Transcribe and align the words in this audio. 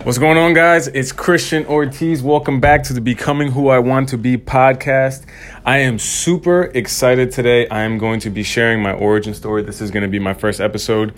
What's 0.00 0.18
going 0.18 0.36
on, 0.36 0.52
guys? 0.52 0.88
It's 0.88 1.12
Christian 1.12 1.64
Ortiz. 1.66 2.24
Welcome 2.24 2.58
back 2.58 2.82
to 2.84 2.92
the 2.92 3.00
Becoming 3.00 3.52
Who 3.52 3.68
I 3.68 3.78
Want 3.78 4.08
to 4.08 4.18
Be 4.18 4.36
podcast. 4.36 5.24
I 5.64 5.78
am 5.78 6.00
super 6.00 6.64
excited 6.74 7.30
today. 7.30 7.68
I 7.68 7.82
am 7.82 7.98
going 7.98 8.18
to 8.20 8.30
be 8.30 8.42
sharing 8.42 8.82
my 8.82 8.92
origin 8.92 9.32
story. 9.32 9.62
This 9.62 9.80
is 9.80 9.92
going 9.92 10.02
to 10.02 10.08
be 10.08 10.18
my 10.18 10.34
first 10.34 10.60
episode. 10.60 11.14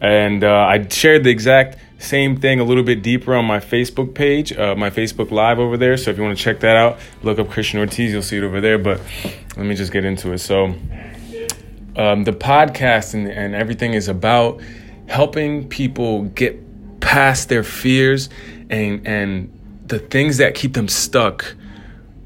And 0.00 0.42
uh, 0.42 0.52
I 0.52 0.88
shared 0.88 1.22
the 1.22 1.30
exact 1.30 1.78
same 1.98 2.36
thing 2.36 2.58
a 2.58 2.64
little 2.64 2.82
bit 2.82 3.00
deeper 3.00 3.32
on 3.32 3.44
my 3.44 3.60
Facebook 3.60 4.12
page, 4.12 4.52
uh, 4.52 4.74
my 4.74 4.90
Facebook 4.90 5.30
Live 5.30 5.60
over 5.60 5.76
there. 5.76 5.96
So 5.96 6.10
if 6.10 6.16
you 6.16 6.24
want 6.24 6.36
to 6.36 6.42
check 6.42 6.58
that 6.60 6.76
out, 6.76 6.98
look 7.22 7.38
up 7.38 7.48
Christian 7.48 7.78
Ortiz. 7.78 8.10
You'll 8.10 8.22
see 8.22 8.38
it 8.38 8.42
over 8.42 8.60
there. 8.60 8.78
But 8.78 9.00
let 9.56 9.66
me 9.66 9.76
just 9.76 9.92
get 9.92 10.04
into 10.04 10.32
it. 10.32 10.38
So 10.38 10.74
um, 11.94 12.24
the 12.24 12.32
podcast 12.32 13.14
and, 13.14 13.28
and 13.28 13.54
everything 13.54 13.94
is 13.94 14.08
about 14.08 14.60
helping 15.06 15.68
people 15.68 16.24
get 16.24 16.65
past 17.06 17.48
their 17.48 17.62
fears 17.62 18.28
and 18.68 19.06
and 19.06 19.52
the 19.86 20.00
things 20.00 20.38
that 20.38 20.56
keep 20.56 20.74
them 20.74 20.88
stuck 20.88 21.54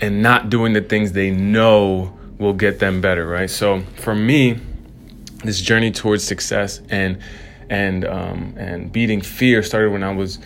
and 0.01 0.23
not 0.23 0.49
doing 0.49 0.73
the 0.73 0.81
things 0.81 1.13
they 1.13 1.31
know 1.31 2.19
will 2.39 2.55
get 2.55 2.79
them 2.79 3.03
better, 3.03 3.27
right? 3.27 3.51
So 3.51 3.83
for 3.97 4.15
me, 4.15 4.59
this 5.45 5.61
journey 5.61 5.91
towards 5.91 6.25
success 6.25 6.81
and 6.89 7.19
and 7.69 8.07
um, 8.07 8.55
and 8.57 8.91
beating 8.91 9.21
fear 9.21 9.63
started 9.63 9.93
when 9.93 10.03
I 10.03 10.15
was 10.15 10.39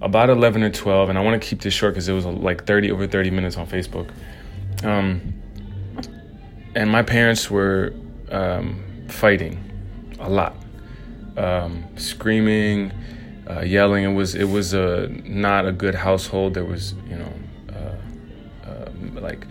about 0.00 0.30
11 0.30 0.62
or 0.62 0.70
12, 0.70 1.10
and 1.10 1.18
I 1.18 1.20
want 1.22 1.40
to 1.40 1.46
keep 1.46 1.60
this 1.60 1.74
short 1.74 1.92
because 1.92 2.08
it 2.08 2.14
was 2.14 2.24
like 2.24 2.64
30 2.64 2.90
over 2.92 3.06
30 3.06 3.30
minutes 3.30 3.58
on 3.58 3.66
Facebook. 3.66 4.10
Um, 4.84 5.34
and 6.74 6.90
my 6.90 7.02
parents 7.02 7.50
were 7.50 7.92
um, 8.30 8.82
fighting 9.08 9.58
a 10.18 10.30
lot, 10.30 10.56
um, 11.36 11.84
screaming 11.96 12.92
uh, 13.48 13.60
yelling. 13.60 14.04
It 14.04 14.14
was 14.14 14.34
it 14.34 14.48
was 14.48 14.74
a 14.74 15.08
not 15.24 15.66
a 15.66 15.72
good 15.72 15.94
household. 15.94 16.54
There 16.54 16.64
was 16.64 16.94
you 17.08 17.16
know 17.16 17.32
uh, 17.72 18.68
uh, 18.68 18.90
like 19.20 19.46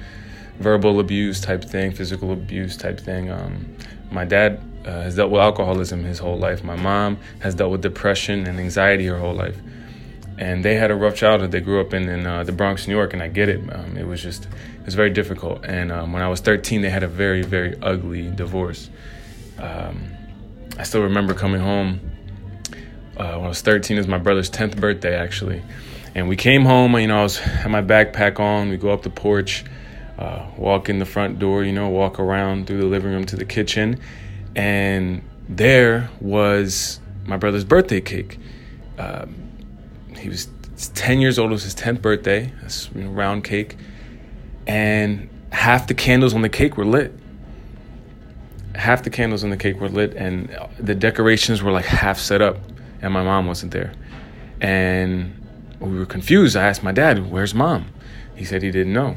verbal 0.60 1.00
abuse 1.00 1.42
type 1.42 1.64
thing, 1.64 1.92
physical 1.92 2.32
abuse 2.32 2.78
type 2.78 3.00
thing. 3.00 3.30
Um, 3.30 3.76
my 4.12 4.26
dad 4.26 4.62
uh, 4.86 5.02
has 5.02 5.16
dealt 5.16 5.32
with 5.32 5.42
alcoholism 5.42 6.04
his 6.04 6.20
whole 6.20 6.38
life. 6.38 6.64
My 6.64 6.76
mom 6.76 7.18
has 7.40 7.56
dealt 7.56 7.72
with 7.72 7.82
depression 7.82 8.48
and 8.48 8.60
anxiety 8.60 9.06
her 9.08 9.20
whole 9.20 9.34
life. 9.34 9.58
And 10.38 10.66
they 10.66 10.76
had 10.76 10.92
a 10.92 10.96
rough 10.96 11.16
childhood. 11.16 11.52
They 11.52 11.62
grew 11.62 11.80
up 11.80 11.94
in, 11.94 12.10
in 12.10 12.28
uh, 12.28 12.44
the 12.44 12.52
Bronx, 12.52 12.88
New 12.88 12.94
York, 12.94 13.14
and 13.14 13.24
I 13.24 13.30
get 13.30 13.48
it. 13.48 13.62
Um, 13.74 13.98
it 13.98 14.06
was 14.06 14.22
just, 14.22 14.46
it 14.46 14.86
was 14.86 14.94
very 14.94 15.10
difficult. 15.10 15.64
And 15.64 15.92
um, 15.92 16.12
when 16.12 16.22
I 16.22 16.28
was 16.28 16.42
13, 16.42 16.82
they 16.82 16.90
had 16.90 17.04
a 17.04 17.08
very, 17.08 17.42
very 17.42 17.76
ugly 17.82 18.30
divorce. 18.32 18.90
Um, 19.58 20.12
I 20.78 20.84
still 20.84 21.04
remember 21.04 21.34
coming 21.34 21.62
home 21.62 22.02
uh, 23.18 23.36
when 23.36 23.46
I 23.46 23.50
was 23.50 23.62
13. 23.62 23.98
It 23.98 24.00
was 24.00 24.08
my 24.08 24.18
brother's 24.18 24.50
10th 24.50 24.80
birthday, 24.80 25.16
actually. 25.16 25.62
And 26.14 26.30
we 26.30 26.36
came 26.36 26.64
home, 26.64 26.98
you 26.98 27.08
know, 27.08 27.20
I 27.20 27.24
was 27.24 27.38
had 27.38 27.70
my 27.70 27.82
backpack 27.82 28.40
on. 28.40 28.70
We 28.70 28.78
go 28.78 28.92
up 28.92 29.04
the 29.04 29.10
porch, 29.10 29.66
uh, 30.18 30.46
walk 30.58 30.90
in 30.90 31.00
the 31.00 31.06
front 31.06 31.40
door, 31.40 31.64
you 31.64 31.74
know, 31.74 31.90
walk 31.90 32.20
around 32.20 32.68
through 32.68 32.80
the 32.80 32.86
living 32.86 33.12
room 33.12 33.26
to 33.26 33.36
the 33.36 33.46
kitchen. 33.46 34.00
And 34.56 35.22
there 35.50 36.10
was 36.22 37.00
my 37.26 37.38
brother's 37.38 37.66
birthday 37.66 38.00
cake. 38.00 38.40
Um, 38.98 39.36
he 40.18 40.30
was 40.30 40.48
10 40.94 41.20
years 41.20 41.38
old. 41.38 41.52
It 41.52 41.54
was 41.54 41.64
his 41.64 41.76
10th 41.76 42.02
birthday. 42.02 42.52
This 42.64 42.90
you 42.96 43.04
know, 43.04 43.12
round 43.12 43.44
cake. 43.44 43.76
And 44.68 45.30
half 45.52 45.88
the 45.88 45.94
candles 45.94 46.34
on 46.34 46.42
the 46.42 46.50
cake 46.50 46.78
were 46.78 46.86
lit. 46.86 47.14
Half 48.74 49.04
the 49.04 49.10
candles 49.10 49.44
on 49.44 49.50
the 49.50 49.58
cake 49.58 49.80
were 49.80 49.88
lit, 49.88 50.14
and 50.16 50.54
the 50.78 50.96
decorations 50.96 51.64
were 51.64 51.72
like 51.72 51.86
half 51.86 52.20
set 52.20 52.42
up 52.42 52.58
and 53.02 53.14
my 53.14 53.24
mom 53.24 53.48
wasn't 53.48 53.72
there. 53.72 53.94
And 54.62 55.42
we 55.80 55.98
were 55.98 56.06
confused. 56.06 56.56
I 56.56 56.64
asked 56.68 56.84
my 56.84 56.92
dad, 56.92 57.30
Where's 57.32 57.54
mom? 57.54 57.88
He 58.36 58.46
said 58.46 58.62
he 58.62 58.72
didn't 58.72 58.94
know. 58.94 59.16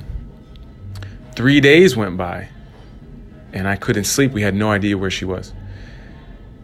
Three 1.35 1.61
days 1.61 1.97
went 1.97 2.17
by 2.17 2.49
and 3.53 3.69
I 3.69 3.77
couldn't 3.77 4.05
sleep. 4.05 4.33
We 4.33 4.43
had 4.43 4.55
no 4.55 4.71
idea 4.71 4.99
where 4.99 5.11
she 5.11 5.25
was. 5.25 5.53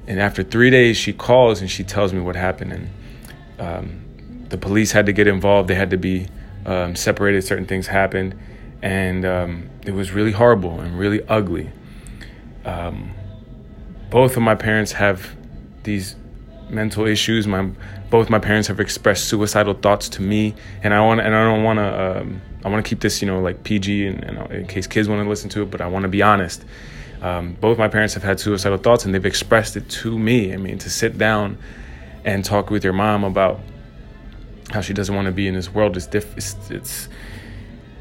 And 0.07 0.21
after 0.21 0.43
three 0.43 0.71
days, 0.71 0.97
she 0.97 1.13
calls 1.13 1.61
and 1.61 1.71
she 1.71 1.83
tells 1.83 2.13
me 2.13 2.21
what 2.21 2.37
happened. 2.37 2.73
And 2.73 2.91
um, 3.59 4.47
the 4.49 4.59
police 4.59 4.93
had 4.93 5.07
to 5.07 5.13
get 5.13 5.27
involved. 5.27 5.69
They 5.69 5.75
had 5.75 5.91
to 5.91 5.97
be 5.97 6.29
um, 6.67 6.95
separated. 6.95 7.43
Certain 7.43 7.67
things 7.67 7.87
happened. 7.87 8.39
And 8.83 9.25
um, 9.25 9.71
it 9.87 9.93
was 9.93 10.13
really 10.13 10.33
horrible 10.33 10.81
and 10.81 10.99
really 10.99 11.27
ugly. 11.27 11.71
Um, 12.65 13.13
both 14.11 14.37
of 14.37 14.43
my 14.43 14.55
parents 14.55 14.93
have 14.93 15.35
these 15.85 16.17
mental 16.69 17.07
issues. 17.07 17.47
My 17.47 17.71
both 18.11 18.31
my 18.31 18.39
parents 18.39 18.69
have 18.69 18.81
expressed 18.81 19.27
suicidal 19.29 19.75
thoughts 19.75 20.09
to 20.11 20.23
me, 20.23 20.55
and 20.83 20.95
I 20.95 21.01
want 21.01 21.21
and 21.21 21.35
I 21.35 21.45
don't 21.45 21.63
want 21.63 21.79
to. 21.79 22.21
Um, 22.21 22.43
I 22.65 22.69
want 22.69 22.85
to 22.85 22.89
keep 22.89 23.01
this, 23.01 23.21
you 23.21 23.29
know, 23.29 23.41
like 23.41 23.63
PG, 23.63 24.07
and, 24.07 24.25
and 24.25 24.51
in 24.51 24.67
case 24.67 24.87
kids 24.87 25.09
want 25.09 25.23
to 25.23 25.29
listen 25.29 25.51
to 25.51 25.63
it. 25.63 25.71
But 25.71 25.81
I 25.81 25.87
want 25.87 26.05
to 26.05 26.09
be 26.09 26.23
honest. 26.23 26.65
Um, 27.21 27.57
both 27.61 27.79
my 27.79 27.89
parents 27.89 28.15
have 28.15 28.23
had 28.23 28.41
suicidal 28.41 28.79
thoughts, 28.79 29.05
and 29.05 29.15
they've 29.15 29.25
expressed 29.25 29.77
it 29.77 29.89
to 29.89 30.19
me. 30.19 30.53
I 30.53 30.57
mean, 30.57 30.79
to 30.79 30.91
sit 30.91 31.17
down 31.19 31.59
and 32.25 32.45
talk 32.45 32.71
with 32.71 32.85
your 32.85 32.93
mom 32.93 33.25
about 33.25 33.61
how 34.71 34.81
she 34.81 34.93
doesn't 34.95 35.15
want 35.15 35.27
to 35.27 35.33
be 35.33 35.47
in 35.47 35.55
this 35.55 35.73
world 35.73 35.97
is 35.97 36.07
diff- 36.07 36.37
it's, 36.37 36.57
it's 36.71 37.09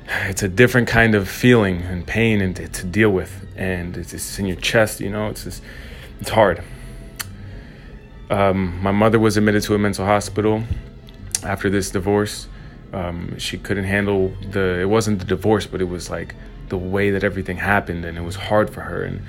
it's 0.08 0.44
a 0.44 0.50
different 0.50 0.88
kind 0.88 1.16
of 1.16 1.30
feeling 1.30 1.82
and 1.84 2.06
pain 2.06 2.42
and 2.42 2.56
to, 2.56 2.68
to 2.68 2.86
deal 2.86 3.10
with, 3.10 3.46
and 3.56 3.96
it's, 3.98 4.14
it's 4.14 4.40
in 4.40 4.46
your 4.46 4.58
chest. 4.58 5.00
You 5.00 5.10
know, 5.10 5.30
it's 5.30 5.44
just 5.44 5.64
it's 6.20 6.30
hard. 6.30 6.64
Um, 8.30 8.82
my 8.82 8.92
mother 8.92 9.20
was 9.20 9.38
admitted 9.38 9.64
to 9.64 9.76
a 9.76 9.80
mental 9.80 10.06
hospital 10.06 10.64
after 11.44 11.70
this 11.70 11.92
divorce. 11.92 12.48
Um, 12.94 13.38
she 13.38 13.58
couldn't 13.58 13.86
handle 13.86 14.34
the. 14.52 14.80
It 14.82 14.90
wasn't 14.90 15.20
the 15.20 15.26
divorce, 15.26 15.66
but 15.66 15.82
it 15.82 15.90
was 15.90 16.10
like 16.10 16.36
the 16.70 16.78
way 16.78 17.12
that 17.12 17.24
everything 17.24 17.58
happened, 17.58 18.06
and 18.06 18.18
it 18.18 18.22
was 18.22 18.36
hard 18.36 18.70
for 18.70 18.82
her. 18.82 19.04
And 19.04 19.22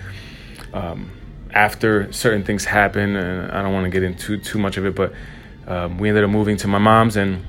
um, 0.73 1.11
after 1.51 2.13
certain 2.13 2.45
things 2.45 2.65
happened, 2.65 3.17
and 3.17 3.51
I 3.51 3.63
don't 3.63 3.73
want 3.73 3.85
to 3.85 3.91
get 3.91 4.03
into 4.03 4.39
too 4.39 4.59
much 4.59 4.77
of 4.77 4.85
it, 4.85 4.95
but 4.95 5.13
um, 5.67 5.99
we 5.99 6.09
ended 6.09 6.25
up 6.25 6.31
moving 6.31 6.57
to 6.59 6.69
my 6.69 6.79
mom's, 6.79 7.17
and 7.17 7.45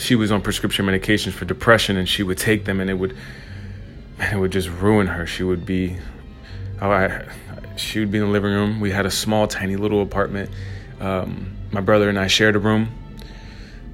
she 0.00 0.14
was 0.14 0.32
on 0.32 0.40
prescription 0.40 0.86
medications 0.86 1.32
for 1.32 1.44
depression, 1.44 1.96
and 1.96 2.08
she 2.08 2.22
would 2.22 2.38
take 2.38 2.64
them, 2.64 2.80
and 2.80 2.88
it 2.88 2.94
would, 2.94 3.16
it 4.18 4.36
would 4.36 4.52
just 4.52 4.68
ruin 4.68 5.06
her. 5.06 5.26
She 5.26 5.42
would 5.42 5.66
be, 5.66 5.96
oh, 6.80 6.90
I, 6.90 7.26
she 7.76 8.00
would 8.00 8.10
be 8.10 8.18
in 8.18 8.24
the 8.24 8.30
living 8.30 8.52
room. 8.52 8.80
We 8.80 8.90
had 8.90 9.06
a 9.06 9.10
small, 9.10 9.46
tiny 9.46 9.76
little 9.76 10.02
apartment. 10.02 10.50
Um, 11.00 11.56
my 11.70 11.80
brother 11.80 12.08
and 12.08 12.18
I 12.18 12.26
shared 12.26 12.56
a 12.56 12.58
room, 12.58 12.88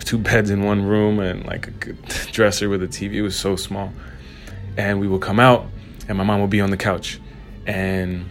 two 0.01 0.19
beds 0.19 0.51
in 0.51 0.63
one 0.63 0.83
room, 0.83 1.21
and 1.21 1.45
like 1.45 1.67
a 1.67 1.71
dresser 2.33 2.69
with 2.69 2.83
a 2.83 2.89
TV. 2.89 3.15
It 3.15 3.23
was 3.23 3.37
so 3.37 3.57
small. 3.57 3.93
And 4.77 5.01
we 5.01 5.09
would 5.09 5.21
come 5.21 5.41
out, 5.41 5.67
and 6.09 6.17
my 6.17 6.25
mom 6.25 6.41
would 6.41 6.51
be 6.51 6.61
on 6.61 6.71
the 6.71 6.77
couch, 6.77 7.21
and 7.67 8.29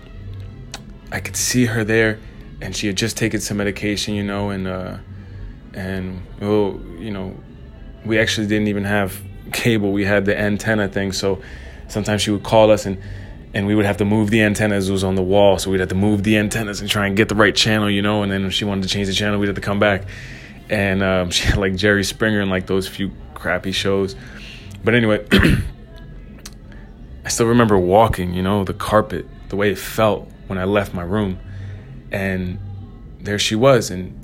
I 1.12 1.20
could 1.20 1.36
see 1.36 1.66
her 1.66 1.84
there, 1.84 2.20
and 2.62 2.76
she 2.76 2.88
had 2.88 2.96
just 2.96 3.18
taken 3.18 3.40
some 3.40 3.58
medication, 3.58 4.16
you 4.16 4.24
know, 4.24 4.50
and 4.50 4.68
uh, 4.68 4.98
and 5.74 6.22
well, 6.40 6.80
you 6.98 7.12
know, 7.12 7.36
we 8.06 8.18
actually 8.18 8.48
didn't 8.48 8.70
even 8.70 8.86
have 8.86 9.22
cable. 9.54 9.92
We 9.92 10.06
had 10.06 10.26
the 10.26 10.38
antenna 10.38 10.88
thing, 10.88 11.12
so 11.12 11.42
sometimes 11.88 12.22
she 12.22 12.32
would 12.32 12.44
call 12.44 12.72
us 12.72 12.86
and 12.86 12.98
and 13.54 13.68
we 13.68 13.76
would 13.76 13.86
have 13.86 13.98
to 13.98 14.06
move 14.06 14.30
the 14.30 14.42
antennas. 14.42 14.90
It 14.90 14.92
was 14.92 15.04
on 15.04 15.16
the 15.16 15.24
wall, 15.24 15.58
so 15.58 15.70
we'd 15.72 15.80
have 15.80 15.90
to 15.90 15.96
move 15.96 16.24
the 16.24 16.38
antennas 16.38 16.82
and 16.82 16.90
try 16.90 17.08
and 17.08 17.18
get 17.18 17.30
the 17.30 17.36
right 17.36 17.56
channel, 17.56 17.90
you 17.90 18.02
know. 18.02 18.24
And 18.24 18.32
then 18.32 18.46
if 18.46 18.54
she 18.54 18.66
wanted 18.66 18.84
to 18.84 18.90
change 18.90 19.08
the 19.08 19.14
channel, 19.14 19.40
we'd 19.40 19.48
have 19.48 19.56
to 19.56 19.62
come 19.62 19.80
back. 19.80 20.04
And 20.70 21.04
um, 21.04 21.30
she 21.32 21.46
had 21.46 21.58
like 21.58 21.76
Jerry 21.76 22.04
Springer 22.04 22.42
and 22.42 22.50
like 22.50 22.68
those 22.68 22.88
few 22.88 23.12
crappy 23.34 23.72
shows. 23.72 24.16
But 24.84 24.96
anyway, 24.96 25.26
I 27.26 27.30
still 27.30 27.48
remember 27.48 27.78
walking, 27.78 28.34
you 28.34 28.42
know, 28.42 28.64
the 28.64 28.74
carpet, 28.74 29.28
the 29.50 29.56
way 29.56 29.72
it 29.72 29.78
felt 29.78 30.30
when 30.48 30.58
I 30.58 30.64
left 30.64 30.94
my 30.94 31.04
room, 31.04 31.40
and 32.12 32.58
there 33.20 33.38
she 33.38 33.56
was, 33.56 33.92
and 33.92 34.18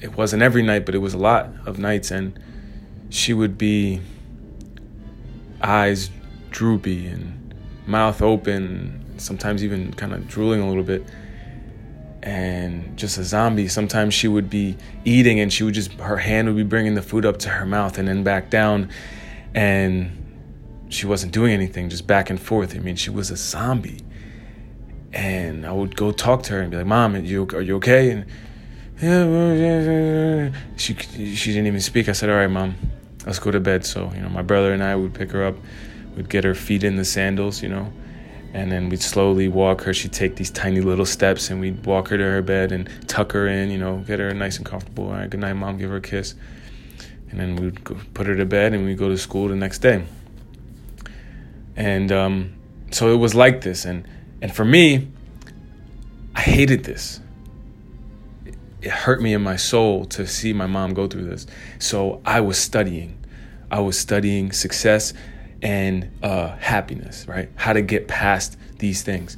it 0.00 0.16
wasn't 0.16 0.42
every 0.42 0.62
night, 0.62 0.84
but 0.84 0.94
it 0.94 0.98
was 0.98 1.14
a 1.14 1.18
lot 1.18 1.48
of 1.64 1.78
nights, 1.78 2.10
and 2.10 2.38
she 3.08 3.32
would 3.32 3.56
be 3.56 4.00
eyes 5.62 6.10
droopy 6.50 7.06
and 7.06 7.39
mouth 7.86 8.22
open, 8.22 9.18
sometimes 9.18 9.64
even 9.64 9.92
kind 9.94 10.12
of 10.12 10.28
drooling 10.28 10.60
a 10.60 10.68
little 10.68 10.82
bit. 10.82 11.04
And 12.22 12.98
just 12.98 13.16
a 13.16 13.24
zombie. 13.24 13.68
Sometimes 13.68 14.12
she 14.12 14.28
would 14.28 14.50
be 14.50 14.76
eating 15.04 15.40
and 15.40 15.50
she 15.50 15.64
would 15.64 15.72
just, 15.72 15.92
her 15.94 16.18
hand 16.18 16.48
would 16.48 16.56
be 16.56 16.62
bringing 16.62 16.94
the 16.94 17.02
food 17.02 17.24
up 17.24 17.38
to 17.38 17.48
her 17.48 17.64
mouth 17.64 17.96
and 17.96 18.06
then 18.06 18.22
back 18.22 18.50
down. 18.50 18.90
And 19.54 20.20
she 20.90 21.06
wasn't 21.06 21.32
doing 21.32 21.52
anything, 21.52 21.88
just 21.88 22.06
back 22.06 22.28
and 22.28 22.40
forth. 22.40 22.76
I 22.76 22.80
mean, 22.80 22.96
she 22.96 23.10
was 23.10 23.30
a 23.30 23.36
zombie. 23.36 24.00
And 25.12 25.66
I 25.66 25.72
would 25.72 25.96
go 25.96 26.12
talk 26.12 26.42
to 26.44 26.52
her 26.52 26.60
and 26.60 26.70
be 26.70 26.76
like, 26.76 26.86
Mom, 26.86 27.16
are 27.16 27.20
you, 27.20 27.48
are 27.54 27.62
you 27.62 27.76
okay? 27.76 28.10
And 28.10 28.26
she, 30.76 30.94
she 30.94 31.52
didn't 31.52 31.66
even 31.66 31.80
speak. 31.80 32.08
I 32.08 32.12
said, 32.12 32.28
All 32.28 32.36
right, 32.36 32.46
Mom, 32.46 32.74
let's 33.24 33.38
go 33.38 33.50
to 33.50 33.60
bed. 33.60 33.86
So, 33.86 34.12
you 34.14 34.20
know, 34.20 34.28
my 34.28 34.42
brother 34.42 34.72
and 34.72 34.82
I 34.82 34.94
would 34.94 35.14
pick 35.14 35.30
her 35.30 35.44
up 35.44 35.56
would 36.16 36.28
get 36.28 36.44
her 36.44 36.54
feet 36.54 36.84
in 36.84 36.96
the 36.96 37.04
sandals, 37.04 37.62
you 37.62 37.68
know, 37.68 37.92
And 38.52 38.70
then 38.72 38.88
we'd 38.88 39.02
slowly 39.02 39.48
walk 39.48 39.82
her. 39.82 39.94
She'd 39.94 40.12
take 40.12 40.36
these 40.36 40.50
tiny 40.50 40.80
little 40.80 41.06
steps 41.06 41.50
and 41.50 41.60
we'd 41.60 41.86
walk 41.86 42.08
her 42.08 42.18
to 42.18 42.24
her 42.24 42.42
bed 42.42 42.72
and 42.72 42.88
tuck 43.06 43.32
her 43.32 43.46
in, 43.46 43.70
you 43.70 43.78
know, 43.78 43.98
get 43.98 44.18
her 44.18 44.34
nice 44.34 44.56
and 44.56 44.66
comfortable. 44.66 45.04
All 45.06 45.12
right, 45.12 45.30
good 45.30 45.40
night, 45.40 45.52
mom, 45.52 45.78
give 45.78 45.90
her 45.90 45.96
a 45.96 46.00
kiss. 46.00 46.34
And 47.30 47.38
then 47.38 47.54
we'd 47.56 47.84
go, 47.84 47.96
put 48.12 48.26
her 48.26 48.34
to 48.34 48.44
bed 48.44 48.74
and 48.74 48.84
we'd 48.84 48.98
go 48.98 49.08
to 49.08 49.16
school 49.16 49.48
the 49.48 49.54
next 49.54 49.78
day. 49.78 50.04
And 51.76 52.10
um, 52.10 52.54
so 52.90 53.14
it 53.14 53.18
was 53.18 53.36
like 53.36 53.60
this. 53.60 53.84
And, 53.84 54.06
and 54.42 54.52
for 54.52 54.64
me, 54.64 55.08
I 56.34 56.40
hated 56.40 56.84
this. 56.84 57.20
It 58.82 58.90
hurt 58.90 59.22
me 59.22 59.32
in 59.32 59.42
my 59.42 59.56
soul 59.56 60.06
to 60.06 60.26
see 60.26 60.52
my 60.52 60.66
mom 60.66 60.94
go 60.94 61.06
through 61.06 61.26
this. 61.26 61.46
So 61.78 62.20
I 62.24 62.40
was 62.40 62.58
studying. 62.58 63.16
I 63.70 63.78
was 63.78 63.96
studying 63.96 64.50
success 64.50 65.12
and 65.62 66.10
uh, 66.22 66.56
happiness, 66.56 67.26
right? 67.28 67.50
How 67.56 67.72
to 67.72 67.82
get 67.82 68.08
past 68.08 68.56
these 68.78 69.02
things. 69.02 69.36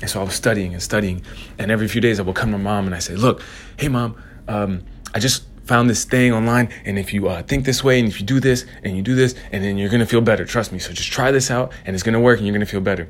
And 0.00 0.08
so 0.08 0.20
I 0.20 0.24
was 0.24 0.34
studying 0.34 0.72
and 0.72 0.82
studying. 0.82 1.22
And 1.58 1.70
every 1.70 1.88
few 1.88 2.00
days 2.00 2.18
I 2.18 2.22
would 2.22 2.34
come 2.34 2.52
to 2.52 2.58
mom 2.58 2.86
and 2.86 2.94
I 2.94 2.98
say, 2.98 3.14
Look, 3.14 3.42
hey, 3.76 3.88
mom, 3.88 4.16
um, 4.48 4.82
I 5.14 5.18
just 5.18 5.44
found 5.64 5.88
this 5.88 6.04
thing 6.04 6.32
online. 6.32 6.70
And 6.84 6.98
if 6.98 7.12
you 7.12 7.28
uh, 7.28 7.42
think 7.42 7.64
this 7.64 7.84
way 7.84 8.00
and 8.00 8.08
if 8.08 8.20
you 8.20 8.26
do 8.26 8.40
this 8.40 8.66
and 8.82 8.96
you 8.96 9.02
do 9.02 9.14
this, 9.14 9.34
and 9.52 9.62
then 9.62 9.78
you're 9.78 9.90
going 9.90 10.00
to 10.00 10.06
feel 10.06 10.20
better. 10.20 10.44
Trust 10.44 10.72
me. 10.72 10.78
So 10.78 10.92
just 10.92 11.12
try 11.12 11.30
this 11.30 11.50
out 11.50 11.72
and 11.84 11.94
it's 11.94 12.02
going 12.02 12.14
to 12.14 12.20
work 12.20 12.38
and 12.38 12.46
you're 12.46 12.54
going 12.54 12.66
to 12.66 12.70
feel 12.70 12.80
better. 12.80 13.08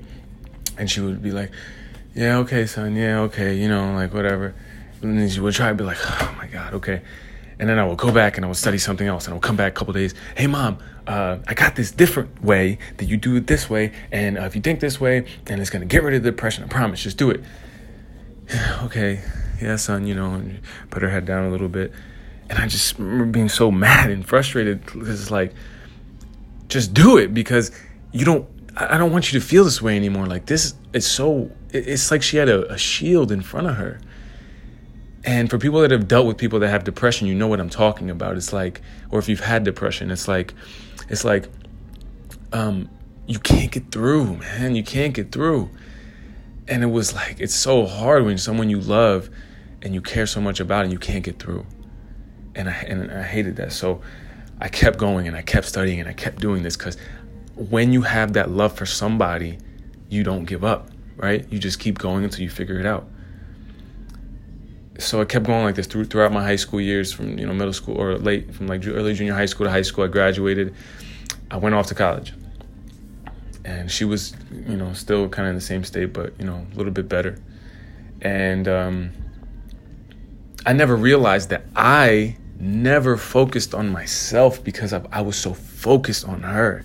And 0.77 0.91
she 0.91 1.01
would 1.01 1.23
be 1.23 1.31
like, 1.31 1.51
Yeah, 2.15 2.39
okay, 2.39 2.67
son. 2.67 2.97
Yeah, 2.97 3.21
okay. 3.21 3.55
You 3.57 3.69
know, 3.69 3.95
like 3.95 4.13
whatever. 4.13 4.55
And 5.03 5.19
then 5.19 5.29
she 5.29 5.41
would 5.41 5.55
try 5.55 5.69
to 5.69 5.75
be 5.75 5.85
like, 5.85 5.99
Oh 6.03 6.35
my 6.37 6.49
God, 6.49 6.75
okay. 6.75 7.03
And 7.59 7.69
then 7.69 7.79
I 7.79 7.85
would 7.85 7.99
go 7.99 8.11
back 8.11 8.37
and 8.37 8.45
I 8.45 8.49
would 8.49 8.57
study 8.57 8.79
something 8.79 9.07
else. 9.07 9.27
And 9.27 9.33
I 9.33 9.35
would 9.37 9.43
come 9.43 9.57
back 9.57 9.73
a 9.73 9.75
couple 9.75 9.93
days. 9.93 10.15
Hey, 10.35 10.47
mom, 10.47 10.79
uh, 11.11 11.43
I 11.49 11.55
got 11.55 11.75
this 11.75 11.91
different 11.91 12.41
way 12.41 12.79
that 12.99 13.07
you 13.07 13.17
do 13.17 13.35
it 13.35 13.49
this 13.49 13.69
way. 13.69 13.91
And 14.13 14.39
uh, 14.39 14.43
if 14.43 14.55
you 14.55 14.63
think 14.63 14.79
this 14.79 15.01
way, 15.01 15.27
then 15.47 15.61
it's 15.61 15.69
to 15.71 15.85
get 15.85 16.05
rid 16.05 16.15
of 16.15 16.23
the 16.23 16.31
depression. 16.31 16.63
I 16.63 16.69
promise. 16.69 17.03
Just 17.03 17.17
do 17.17 17.31
it. 17.31 17.43
okay. 18.85 19.21
Yeah, 19.61 19.75
son, 19.75 20.07
you 20.07 20.15
know, 20.15 20.41
put 20.91 21.03
her 21.03 21.11
head 21.11 21.27
down 21.27 21.47
a 21.47 21.51
little 21.51 21.69
bit. 21.69 21.93
And 22.49 22.61
I 22.61 22.69
just 22.69 22.97
remember 22.97 23.25
being 23.25 23.49
so 23.49 23.73
mad 23.73 24.09
and 24.09 24.25
frustrated 24.25 24.87
because 24.87 25.21
it's 25.21 25.31
like, 25.33 25.53
just 26.69 26.95
do 26.95 27.17
it 27.17 27.35
because 27.35 27.73
you 28.13 28.25
don't, 28.25 28.49
I 28.77 28.97
don't 28.97 29.11
want 29.11 29.33
you 29.33 29.41
to 29.41 29.45
feel 29.45 29.65
this 29.65 29.83
way 29.83 29.97
anymore. 29.97 30.27
Like, 30.27 30.47
this 30.47 30.75
is 30.93 31.09
so, 31.09 31.51
it's 31.71 32.13
like 32.13 32.23
she 32.23 32.37
had 32.37 32.49
a, 32.49 32.73
a 32.73 32.79
shield 32.79 33.33
in 33.33 33.43
front 33.43 33.67
of 33.67 33.75
her 33.77 34.01
and 35.25 35.51
for 35.51 35.59
people 35.59 35.81
that 35.83 35.91
have 35.91 36.09
dealt 36.09 36.27
with 36.27 36.39
people 36.39 36.61
that 36.61 36.69
have 36.69 36.85
depression, 36.85 37.27
you 37.27 37.35
know 37.35 37.47
what 37.47 37.61
I'm 37.61 37.69
talking 37.69 38.09
about. 38.09 38.37
It's 38.37 38.53
like, 38.53 38.81
or 39.11 39.19
if 39.19 39.29
you've 39.29 39.41
had 39.41 39.65
depression, 39.65 40.11
it's 40.11 40.27
like, 40.29 40.55
it's 41.11 41.25
like, 41.25 41.49
um, 42.53 42.89
you 43.27 43.39
can't 43.39 43.71
get 43.71 43.93
through, 43.93 44.37
man. 44.37 44.75
You 44.75 44.83
can't 44.83 45.13
get 45.13 45.33
through. 45.33 45.69
And 46.69 46.83
it 46.83 46.87
was 46.87 47.13
like, 47.13 47.41
it's 47.41 47.55
so 47.55 47.85
hard 47.85 48.25
when 48.25 48.39
someone 48.39 48.71
you 48.71 48.81
love 48.81 49.29
and 49.83 49.93
you 49.93 50.01
care 50.01 50.27
so 50.27 50.41
much 50.41 50.61
about 50.61 50.85
and 50.85 50.93
you 50.93 50.99
can't 50.99 51.25
get 51.25 51.39
through. 51.39 51.67
And 52.55 52.69
I, 52.69 52.73
and 52.73 53.11
I 53.11 53.23
hated 53.23 53.57
that. 53.57 53.73
So 53.73 54.01
I 54.61 54.69
kept 54.69 54.99
going 54.99 55.27
and 55.27 55.37
I 55.37 55.43
kept 55.43 55.67
studying 55.67 56.01
and 56.01 56.09
I 56.09 56.13
kept 56.13 56.41
doing 56.41 56.63
this 56.63 56.77
because 56.77 56.97
when 57.57 57.93
you 57.93 58.03
have 58.03 58.33
that 58.35 58.51
love 58.51 58.77
for 58.77 58.87
somebody, 58.87 59.59
you 60.09 60.23
don't 60.23 60.45
give 60.45 60.65
up, 60.65 60.91
right? 61.17 61.47
You 61.53 61.59
just 61.59 61.81
keep 61.81 61.99
going 61.99 62.25
until 62.25 62.43
you 62.43 62.51
figure 62.51 62.79
it 62.79 62.87
out 62.87 63.07
so 65.01 65.21
I 65.21 65.25
kept 65.25 65.47
going 65.47 65.65
like 65.65 65.75
this 65.75 65.87
through, 65.87 66.05
throughout 66.05 66.33
my 66.33 66.43
high 66.43 66.57
school 66.57 66.81
years, 66.81 67.13
from 67.13 67.39
you 67.39 67.47
know 67.47 67.55
middle 67.55 67.73
school 67.73 67.97
or 67.97 68.19
late, 68.19 68.55
from 68.55 68.67
like 68.67 68.87
early 68.87 69.15
junior 69.15 69.35
high 69.35 69.47
school 69.47 69.67
to 69.67 69.71
high 69.71 69.83
school. 69.83 70.05
I 70.05 70.09
graduated. 70.09 70.75
I 71.51 71.57
went 71.57 71.75
off 71.75 71.87
to 71.89 71.95
college, 71.95 72.33
and 73.65 73.91
she 73.91 74.05
was 74.05 74.35
you 74.53 74.77
know 74.77 74.93
still 74.93 75.29
kind 75.29 75.47
of 75.47 75.51
in 75.51 75.55
the 75.57 75.61
same 75.61 75.85
state, 75.85 76.13
but 76.13 76.35
you 76.39 76.45
know 76.45 76.67
a 76.73 76.77
little 76.77 76.93
bit 76.93 77.09
better. 77.09 77.39
And 78.23 78.69
um, 78.69 79.11
I 80.67 80.73
never 80.73 80.95
realized 80.95 81.49
that 81.51 81.65
I 81.75 82.37
never 82.59 83.17
focused 83.17 83.75
on 83.75 83.89
myself 83.89 84.63
because 84.63 84.93
I, 84.93 85.03
I 85.11 85.23
was 85.23 85.37
so 85.37 85.55
focused 85.55 86.29
on 86.29 86.43
her, 86.43 86.85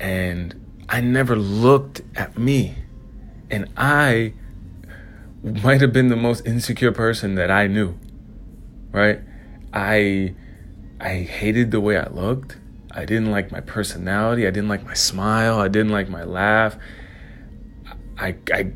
and 0.00 0.54
I 0.88 1.00
never 1.00 1.36
looked 1.36 2.00
at 2.16 2.38
me, 2.38 2.74
and 3.50 3.68
I 3.76 4.32
might 5.46 5.80
have 5.80 5.92
been 5.92 6.08
the 6.08 6.16
most 6.16 6.46
insecure 6.46 6.92
person 6.92 7.34
that 7.36 7.50
I 7.50 7.66
knew. 7.66 7.98
Right? 8.90 9.20
I 9.72 10.34
I 11.00 11.20
hated 11.20 11.70
the 11.70 11.80
way 11.80 11.98
I 11.98 12.08
looked. 12.08 12.56
I 12.90 13.04
didn't 13.04 13.30
like 13.30 13.52
my 13.52 13.60
personality. 13.60 14.46
I 14.46 14.50
didn't 14.50 14.68
like 14.68 14.84
my 14.84 14.94
smile. 14.94 15.58
I 15.58 15.68
didn't 15.68 15.92
like 15.92 16.08
my 16.08 16.24
laugh. 16.24 16.76
I 18.18 18.36
I 18.52 18.72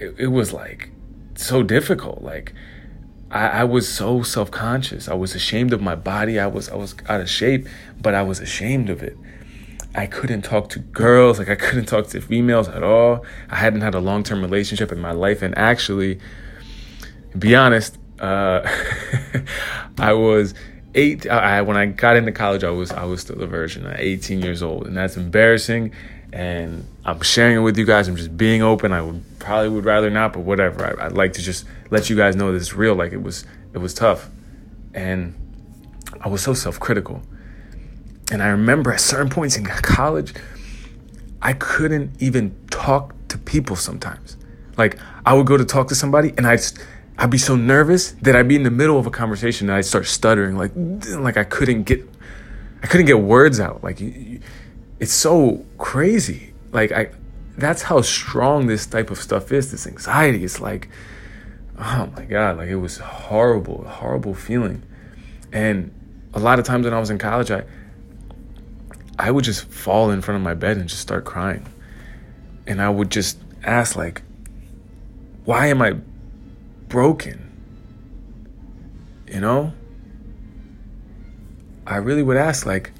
it, 0.00 0.28
was 0.28 0.52
like 0.52 0.90
so 1.36 1.62
difficult. 1.62 2.22
Like 2.22 2.52
I, 3.30 3.46
I 3.48 3.64
was 3.64 3.88
so 3.88 4.22
self 4.22 4.50
conscious. 4.50 5.08
I 5.08 5.14
was 5.14 5.34
ashamed 5.34 5.72
of 5.72 5.80
my 5.80 5.94
body. 5.94 6.38
I 6.40 6.46
was 6.46 6.68
I 6.68 6.74
was 6.74 6.94
out 7.08 7.20
of 7.20 7.30
shape, 7.30 7.68
but 8.00 8.14
I 8.14 8.22
was 8.22 8.40
ashamed 8.40 8.90
of 8.90 9.02
it. 9.02 9.16
I 9.94 10.06
couldn't 10.06 10.42
talk 10.42 10.70
to 10.70 10.78
girls, 10.78 11.38
like 11.38 11.50
I 11.50 11.54
couldn't 11.54 11.86
talk 11.86 12.06
to 12.08 12.20
females 12.20 12.68
at 12.68 12.82
all. 12.82 13.24
I 13.50 13.56
hadn't 13.56 13.82
had 13.82 13.94
a 13.94 14.00
long 14.00 14.22
term 14.22 14.40
relationship 14.40 14.90
in 14.90 15.00
my 15.00 15.12
life, 15.12 15.42
and 15.42 15.56
actually, 15.58 16.18
be 17.38 17.54
honest, 17.54 17.98
uh, 18.18 18.62
I 19.98 20.14
was 20.14 20.54
eight. 20.94 21.28
I, 21.28 21.60
when 21.62 21.76
I 21.76 21.86
got 21.86 22.16
into 22.16 22.32
college, 22.32 22.64
I 22.64 22.70
was 22.70 22.90
I 22.90 23.04
was 23.04 23.20
still 23.20 23.42
a 23.42 23.46
virgin, 23.46 23.86
at 23.86 24.00
18 24.00 24.40
years 24.40 24.62
old, 24.62 24.86
and 24.86 24.96
that's 24.96 25.16
embarrassing. 25.16 25.92
And 26.32 26.86
I'm 27.04 27.20
sharing 27.20 27.58
it 27.58 27.60
with 27.60 27.76
you 27.76 27.84
guys. 27.84 28.08
I'm 28.08 28.16
just 28.16 28.34
being 28.38 28.62
open. 28.62 28.92
I 28.92 29.02
would 29.02 29.22
probably 29.38 29.68
would 29.68 29.84
rather 29.84 30.08
not, 30.08 30.32
but 30.32 30.40
whatever. 30.40 30.98
I, 30.98 31.06
I'd 31.06 31.12
like 31.12 31.34
to 31.34 31.42
just 31.42 31.66
let 31.90 32.08
you 32.08 32.16
guys 32.16 32.34
know 32.34 32.50
this 32.52 32.62
it's 32.62 32.74
real. 32.74 32.94
Like 32.94 33.12
it 33.12 33.22
was 33.22 33.44
it 33.74 33.78
was 33.78 33.92
tough, 33.92 34.30
and 34.94 35.34
I 36.22 36.28
was 36.28 36.40
so 36.42 36.54
self 36.54 36.80
critical 36.80 37.20
and 38.30 38.42
I 38.42 38.48
remember 38.48 38.92
at 38.92 39.00
certain 39.00 39.28
points 39.28 39.56
in 39.56 39.64
college, 39.64 40.34
I 41.40 41.52
couldn't 41.54 42.22
even 42.22 42.54
talk 42.70 43.14
to 43.28 43.38
people 43.38 43.76
sometimes. 43.76 44.36
Like 44.76 44.98
I 45.26 45.34
would 45.34 45.46
go 45.46 45.56
to 45.56 45.64
talk 45.64 45.88
to 45.88 45.94
somebody 45.94 46.32
and 46.36 46.46
I'd 46.46 46.60
I'd 47.18 47.30
be 47.30 47.38
so 47.38 47.56
nervous 47.56 48.12
that 48.22 48.34
I'd 48.34 48.48
be 48.48 48.56
in 48.56 48.62
the 48.62 48.70
middle 48.70 48.98
of 48.98 49.06
a 49.06 49.10
conversation 49.10 49.68
and 49.68 49.76
I'd 49.76 49.84
start 49.84 50.06
stuttering 50.06 50.56
like 50.56 50.72
like 50.74 51.36
I 51.36 51.44
couldn't 51.44 51.82
get 51.84 52.08
I 52.82 52.86
couldn't 52.86 53.06
get 53.06 53.18
words 53.18 53.60
out. 53.60 53.82
Like 53.82 54.00
it's 54.00 55.12
so 55.12 55.64
crazy. 55.78 56.54
Like 56.70 56.92
I 56.92 57.10
that's 57.58 57.82
how 57.82 58.00
strong 58.00 58.66
this 58.66 58.86
type 58.86 59.10
of 59.10 59.18
stuff 59.18 59.52
is. 59.52 59.70
This 59.70 59.86
anxiety. 59.86 60.44
It's 60.44 60.60
like 60.60 60.88
oh 61.78 62.10
my 62.16 62.24
god, 62.24 62.56
like 62.58 62.68
it 62.68 62.76
was 62.76 62.98
horrible, 62.98 63.84
horrible 63.84 64.34
feeling. 64.34 64.82
And 65.52 65.92
a 66.32 66.38
lot 66.38 66.58
of 66.58 66.64
times 66.64 66.84
when 66.84 66.94
I 66.94 67.00
was 67.00 67.10
in 67.10 67.18
college, 67.18 67.50
I 67.50 67.64
I 69.22 69.30
would 69.30 69.44
just 69.44 69.66
fall 69.66 70.10
in 70.10 70.20
front 70.20 70.34
of 70.34 70.42
my 70.42 70.54
bed 70.54 70.78
and 70.78 70.88
just 70.88 71.00
start 71.00 71.24
crying. 71.24 71.64
And 72.66 72.82
I 72.82 72.90
would 72.90 73.08
just 73.08 73.38
ask, 73.62 73.94
like, 73.94 74.20
why 75.44 75.68
am 75.68 75.80
I 75.80 75.92
broken? 76.88 77.38
You 79.28 79.38
know? 79.38 79.74
I 81.86 81.98
really 81.98 82.24
would 82.24 82.36
ask, 82.36 82.66
like, 82.66 82.90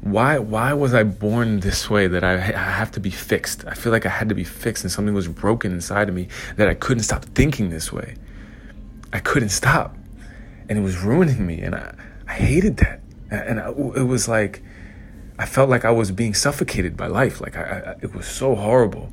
why 0.00 0.38
why 0.40 0.72
was 0.72 0.92
I 0.92 1.04
born 1.04 1.60
this 1.60 1.88
way 1.88 2.08
that 2.08 2.24
I, 2.24 2.34
I 2.34 2.70
have 2.80 2.90
to 2.92 3.00
be 3.00 3.10
fixed? 3.10 3.64
I 3.68 3.74
feel 3.74 3.92
like 3.92 4.04
I 4.04 4.08
had 4.08 4.28
to 4.28 4.34
be 4.34 4.42
fixed 4.42 4.82
and 4.82 4.90
something 4.90 5.14
was 5.14 5.28
broken 5.28 5.70
inside 5.70 6.08
of 6.08 6.16
me 6.16 6.26
that 6.56 6.68
I 6.68 6.74
couldn't 6.74 7.04
stop 7.04 7.24
thinking 7.26 7.70
this 7.70 7.92
way. 7.92 8.16
I 9.12 9.20
couldn't 9.20 9.50
stop. 9.50 9.96
And 10.68 10.76
it 10.76 10.82
was 10.82 10.98
ruining 10.98 11.46
me 11.46 11.60
and 11.60 11.76
I, 11.76 11.94
I 12.26 12.32
hated 12.32 12.78
that 12.78 13.03
and 13.34 13.96
it 13.96 14.04
was 14.04 14.28
like 14.28 14.62
I 15.38 15.46
felt 15.46 15.68
like 15.68 15.84
I 15.84 15.90
was 15.90 16.12
being 16.12 16.34
suffocated 16.34 16.96
by 16.96 17.08
life. 17.08 17.40
Like 17.40 17.56
I, 17.56 17.62
I, 17.62 17.90
it 18.02 18.14
was 18.14 18.26
so 18.26 18.54
horrible, 18.54 19.12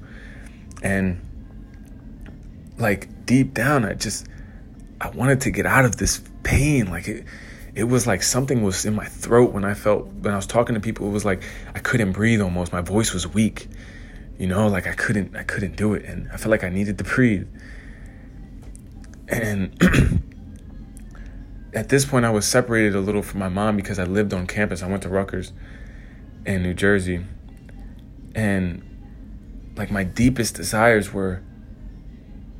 and 0.83 1.19
like 2.77 3.25
deep 3.25 3.53
down, 3.53 3.85
I 3.85 3.93
just 3.93 4.27
I 4.99 5.09
wanted 5.09 5.41
to 5.41 5.51
get 5.51 5.65
out 5.65 5.85
of 5.85 5.97
this 5.97 6.21
pain. 6.43 6.89
Like 6.91 7.07
it, 7.07 7.25
it 7.73 7.85
was 7.85 8.05
like 8.05 8.21
something 8.21 8.61
was 8.61 8.85
in 8.85 8.93
my 8.95 9.05
throat 9.05 9.51
when 9.51 9.65
I 9.65 9.73
felt 9.73 10.05
when 10.07 10.33
I 10.33 10.35
was 10.35 10.45
talking 10.45 10.75
to 10.75 10.81
people. 10.81 11.07
It 11.07 11.11
was 11.11 11.25
like 11.25 11.43
I 11.73 11.79
couldn't 11.79 12.11
breathe 12.11 12.41
almost. 12.41 12.71
My 12.71 12.81
voice 12.81 13.13
was 13.13 13.27
weak. 13.27 13.67
You 14.37 14.47
know, 14.47 14.67
like 14.67 14.87
I 14.87 14.93
couldn't 14.93 15.35
I 15.35 15.43
couldn't 15.43 15.75
do 15.75 15.93
it, 15.95 16.05
and 16.05 16.29
I 16.31 16.37
felt 16.37 16.51
like 16.51 16.63
I 16.63 16.69
needed 16.69 16.97
to 16.99 17.03
breathe. 17.03 17.47
And 19.27 19.73
at 21.73 21.89
this 21.89 22.05
point, 22.05 22.25
I 22.25 22.29
was 22.29 22.45
separated 22.45 22.95
a 22.95 22.99
little 22.99 23.21
from 23.21 23.39
my 23.39 23.49
mom 23.49 23.75
because 23.75 23.99
I 23.99 24.03
lived 24.03 24.33
on 24.33 24.47
campus. 24.47 24.83
I 24.83 24.87
went 24.87 25.03
to 25.03 25.09
Rutgers 25.09 25.53
in 26.45 26.63
New 26.63 26.73
Jersey. 26.73 27.25
And 28.35 28.83
like 29.75 29.91
my 29.91 30.03
deepest 30.03 30.55
desires 30.55 31.13
were 31.13 31.41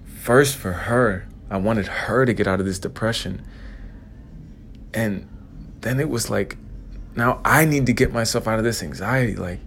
first 0.05 0.55
for 0.55 0.73
her. 0.73 1.27
I 1.49 1.57
wanted 1.57 1.87
her 1.87 2.25
to 2.25 2.33
get 2.33 2.47
out 2.47 2.59
of 2.59 2.65
this 2.65 2.79
depression. 2.79 3.45
And 4.93 5.27
then 5.81 5.99
it 5.99 6.09
was 6.09 6.29
like, 6.29 6.57
now 7.15 7.41
I 7.43 7.65
need 7.65 7.85
to 7.87 7.93
get 7.93 8.13
myself 8.13 8.47
out 8.47 8.57
of 8.57 8.63
this 8.63 8.81
anxiety. 8.81 9.35
Like, 9.35 9.59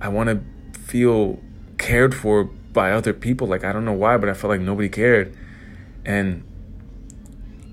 I 0.00 0.08
want 0.08 0.28
to 0.28 0.78
feel 0.78 1.40
cared 1.78 2.14
for 2.14 2.44
by 2.44 2.92
other 2.92 3.14
people. 3.14 3.46
Like 3.46 3.64
I 3.64 3.72
don't 3.72 3.84
know 3.84 3.92
why, 3.92 4.18
but 4.18 4.28
I 4.28 4.34
felt 4.34 4.50
like 4.50 4.60
nobody 4.60 4.90
cared, 4.90 5.34
and 6.04 6.44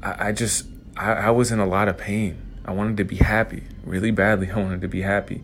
I, 0.04 0.32
just 0.32 0.66
I, 0.98 1.14
I 1.14 1.30
was 1.32 1.52
in 1.52 1.60
a 1.60 1.66
lot 1.66 1.88
of 1.88 1.98
pain. 1.98 2.42
I 2.66 2.72
wanted 2.72 2.98
to 2.98 3.04
be 3.04 3.18
happy 3.18 3.64
really 3.84 4.12
badly. 4.12 4.50
I 4.56 4.58
wanted 4.58 4.82
to 4.82 4.88
be 4.88 5.02
happy, 5.02 5.44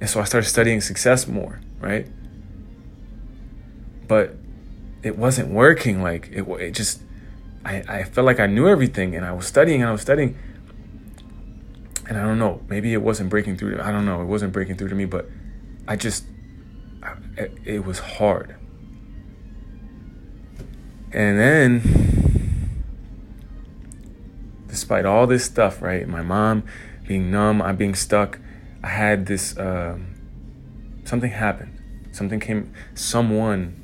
and 0.00 0.08
so 0.08 0.20
I 0.20 0.24
started 0.24 0.48
studying 0.48 0.80
success 0.80 1.26
more. 1.26 1.60
Right, 1.80 2.06
but 4.06 4.36
it 5.02 5.18
wasn't 5.18 5.50
working. 5.50 6.02
Like 6.02 6.28
it, 6.32 6.46
it 6.48 6.70
just 6.72 7.02
I 7.64 7.82
I 7.88 8.04
felt 8.04 8.24
like 8.24 8.40
I 8.40 8.46
knew 8.46 8.68
everything, 8.68 9.14
and 9.16 9.24
I 9.24 9.32
was 9.32 9.46
studying 9.46 9.80
and 9.82 9.88
I 9.88 9.92
was 9.92 10.02
studying. 10.02 10.38
And 12.08 12.18
I 12.18 12.24
don't 12.24 12.38
know, 12.38 12.60
maybe 12.68 12.92
it 12.92 13.00
wasn't 13.00 13.30
breaking 13.30 13.56
through. 13.56 13.80
I 13.80 13.92
don't 13.92 14.04
know, 14.04 14.20
it 14.20 14.26
wasn't 14.26 14.52
breaking 14.52 14.76
through 14.76 14.88
to 14.88 14.94
me, 14.94 15.04
but 15.04 15.28
I 15.86 15.96
just, 15.96 16.24
it 17.64 17.86
was 17.86 18.00
hard. 18.00 18.56
And 21.12 21.38
then, 21.38 22.11
despite 24.82 25.06
all 25.06 25.28
this 25.28 25.44
stuff, 25.44 25.80
right? 25.80 26.08
My 26.08 26.22
mom 26.22 26.64
being 27.06 27.30
numb, 27.30 27.62
I'm 27.62 27.76
being 27.76 27.94
stuck. 27.94 28.40
I 28.82 28.88
had 28.88 29.26
this, 29.26 29.56
uh, 29.56 29.96
something 31.04 31.30
happened. 31.30 31.78
Something 32.10 32.40
came, 32.40 32.72
someone 32.96 33.80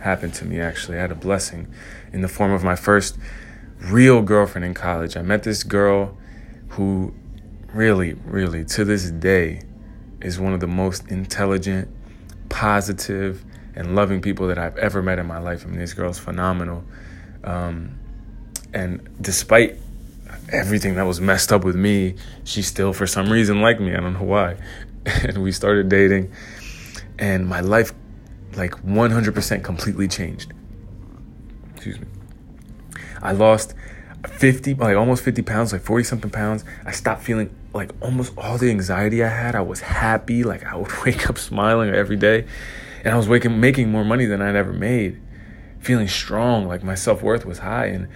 happened 0.00 0.32
to 0.34 0.46
me 0.46 0.58
actually. 0.58 0.96
I 0.96 1.02
had 1.02 1.12
a 1.12 1.14
blessing 1.14 1.68
in 2.14 2.22
the 2.22 2.28
form 2.28 2.50
of 2.50 2.64
my 2.64 2.76
first 2.76 3.18
real 3.78 4.22
girlfriend 4.22 4.64
in 4.64 4.72
college. 4.72 5.18
I 5.18 5.22
met 5.22 5.42
this 5.42 5.62
girl 5.62 6.16
who 6.70 7.12
really, 7.74 8.14
really, 8.14 8.64
to 8.64 8.86
this 8.86 9.10
day, 9.10 9.60
is 10.22 10.40
one 10.40 10.54
of 10.54 10.60
the 10.60 10.66
most 10.66 11.08
intelligent, 11.08 11.90
positive, 12.48 13.44
and 13.76 13.94
loving 13.94 14.22
people 14.22 14.48
that 14.48 14.56
I've 14.56 14.78
ever 14.78 15.02
met 15.02 15.18
in 15.18 15.26
my 15.26 15.40
life. 15.40 15.66
I 15.66 15.68
mean, 15.68 15.78
this 15.78 15.92
girl's 15.92 16.18
phenomenal. 16.18 16.84
Um, 17.44 17.98
and 18.72 19.06
despite 19.20 19.78
everything 20.50 20.94
that 20.94 21.02
was 21.02 21.20
messed 21.20 21.52
up 21.52 21.64
with 21.64 21.76
me, 21.76 22.14
she 22.44 22.62
still, 22.62 22.92
for 22.92 23.06
some 23.06 23.30
reason, 23.30 23.60
liked 23.60 23.80
me. 23.80 23.94
I 23.94 24.00
don't 24.00 24.14
know 24.14 24.22
why. 24.22 24.56
and 25.06 25.42
we 25.42 25.52
started 25.52 25.88
dating, 25.88 26.32
and 27.18 27.46
my 27.46 27.60
life, 27.60 27.92
like 28.54 28.72
100% 28.84 29.64
completely 29.64 30.08
changed. 30.08 30.52
Excuse 31.74 32.00
me. 32.00 32.06
I 33.22 33.32
lost 33.32 33.74
50, 34.26 34.74
like 34.74 34.96
almost 34.96 35.24
50 35.24 35.42
pounds, 35.42 35.72
like 35.72 35.82
40 35.82 36.04
something 36.04 36.30
pounds. 36.30 36.64
I 36.84 36.92
stopped 36.92 37.22
feeling 37.22 37.54
like 37.72 37.90
almost 38.00 38.32
all 38.36 38.58
the 38.58 38.70
anxiety 38.70 39.22
I 39.22 39.28
had. 39.28 39.54
I 39.54 39.60
was 39.60 39.80
happy. 39.80 40.44
Like 40.44 40.64
I 40.64 40.76
would 40.76 40.90
wake 41.04 41.28
up 41.28 41.38
smiling 41.38 41.94
every 41.94 42.16
day. 42.16 42.46
And 43.04 43.14
I 43.14 43.16
was 43.16 43.28
waking, 43.28 43.60
making 43.60 43.90
more 43.90 44.04
money 44.04 44.26
than 44.26 44.42
I'd 44.42 44.56
ever 44.56 44.72
made, 44.72 45.20
feeling 45.78 46.08
strong. 46.08 46.66
Like 46.66 46.82
my 46.82 46.94
self 46.94 47.22
worth 47.22 47.44
was 47.44 47.58
high. 47.58 47.86
And 47.86 48.08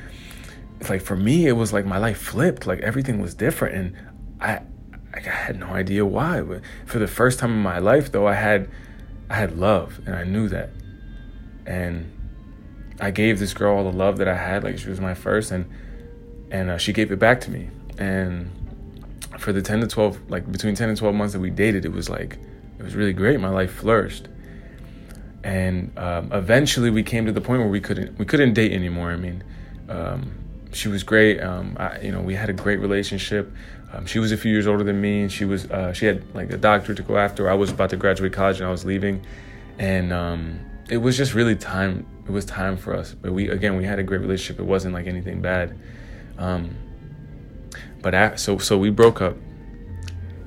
like 0.88 1.02
for 1.02 1.16
me, 1.16 1.46
it 1.46 1.52
was 1.52 1.72
like 1.72 1.84
my 1.84 1.98
life 1.98 2.18
flipped. 2.18 2.66
Like 2.66 2.80
everything 2.80 3.20
was 3.20 3.34
different. 3.34 3.74
And 3.74 3.96
I, 4.40 4.60
I 5.14 5.20
had 5.20 5.58
no 5.58 5.68
idea 5.68 6.04
why. 6.04 6.40
But 6.40 6.62
for 6.86 6.98
the 6.98 7.08
first 7.08 7.38
time 7.38 7.50
in 7.50 7.62
my 7.62 7.78
life, 7.78 8.12
though, 8.12 8.26
I 8.26 8.34
had, 8.34 8.70
I 9.28 9.34
had 9.34 9.58
love, 9.58 10.00
and 10.06 10.14
I 10.14 10.24
knew 10.24 10.48
that. 10.48 10.70
And 11.66 12.10
I 13.00 13.10
gave 13.10 13.38
this 13.38 13.54
girl 13.54 13.76
all 13.76 13.90
the 13.90 13.96
love 13.96 14.18
that 14.18 14.28
I 14.28 14.36
had. 14.36 14.64
Like 14.64 14.78
she 14.78 14.88
was 14.88 15.00
my 15.00 15.14
first, 15.14 15.50
and 15.50 15.70
and 16.50 16.70
uh, 16.70 16.78
she 16.78 16.92
gave 16.92 17.10
it 17.10 17.18
back 17.18 17.40
to 17.42 17.50
me. 17.50 17.70
And 17.98 18.50
for 19.38 19.52
the 19.52 19.62
10 19.62 19.80
to 19.80 19.86
12, 19.86 20.30
like 20.30 20.50
between 20.50 20.74
10 20.74 20.88
and 20.90 20.98
12 20.98 21.14
months 21.14 21.32
that 21.32 21.40
we 21.40 21.50
dated, 21.50 21.84
it 21.84 21.92
was 21.92 22.08
like, 22.08 22.38
it 22.78 22.82
was 22.82 22.94
really 22.94 23.14
great. 23.14 23.40
My 23.40 23.48
life 23.48 23.72
flourished. 23.72 24.28
And 25.42 25.96
um, 25.98 26.30
eventually 26.32 26.90
we 26.90 27.02
came 27.02 27.26
to 27.26 27.32
the 27.32 27.40
point 27.40 27.60
where 27.60 27.70
we 27.70 27.80
couldn't, 27.80 28.18
we 28.18 28.24
couldn't 28.24 28.52
date 28.52 28.72
anymore. 28.72 29.10
I 29.10 29.16
mean, 29.16 29.42
um, 29.88 30.32
she 30.72 30.88
was 30.88 31.02
great. 31.02 31.40
Um, 31.40 31.76
I, 31.78 32.00
you 32.00 32.12
know, 32.12 32.20
we 32.20 32.34
had 32.34 32.50
a 32.50 32.52
great 32.52 32.80
relationship. 32.80 33.52
Um, 33.92 34.06
she 34.06 34.18
was 34.18 34.32
a 34.32 34.36
few 34.36 34.50
years 34.50 34.66
older 34.66 34.84
than 34.84 35.00
me, 35.00 35.22
and 35.22 35.32
she 35.32 35.44
was 35.44 35.70
uh, 35.70 35.92
she 35.92 36.06
had 36.06 36.22
like 36.34 36.50
a 36.50 36.56
doctor 36.56 36.94
to 36.94 37.02
go 37.02 37.18
after. 37.18 37.50
I 37.50 37.54
was 37.54 37.70
about 37.70 37.90
to 37.90 37.96
graduate 37.96 38.32
college, 38.32 38.58
and 38.58 38.66
I 38.66 38.70
was 38.70 38.84
leaving, 38.84 39.24
and 39.78 40.12
um, 40.12 40.60
it 40.88 40.96
was 40.96 41.16
just 41.16 41.34
really 41.34 41.56
time. 41.56 42.06
It 42.26 42.30
was 42.30 42.44
time 42.44 42.76
for 42.76 42.94
us. 42.94 43.14
But 43.14 43.32
we 43.32 43.48
again, 43.48 43.76
we 43.76 43.84
had 43.84 43.98
a 43.98 44.02
great 44.02 44.20
relationship. 44.20 44.60
It 44.60 44.66
wasn't 44.66 44.94
like 44.94 45.06
anything 45.06 45.42
bad. 45.42 45.78
Um, 46.38 46.76
but 48.00 48.38
so 48.40 48.58
so 48.58 48.78
we 48.78 48.90
broke 48.90 49.20
up, 49.20 49.36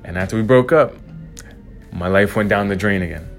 and 0.04 0.18
after 0.18 0.36
we 0.36 0.42
broke 0.42 0.72
up, 0.72 0.94
my 1.92 2.08
life 2.08 2.34
went 2.34 2.48
down 2.48 2.68
the 2.68 2.76
drain 2.76 3.02
again. 3.02 3.30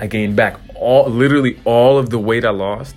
I 0.00 0.08
gained 0.08 0.34
back 0.34 0.58
all 0.74 1.08
literally 1.08 1.60
all 1.64 1.96
of 1.96 2.10
the 2.10 2.18
weight 2.18 2.44
I 2.44 2.50
lost. 2.50 2.96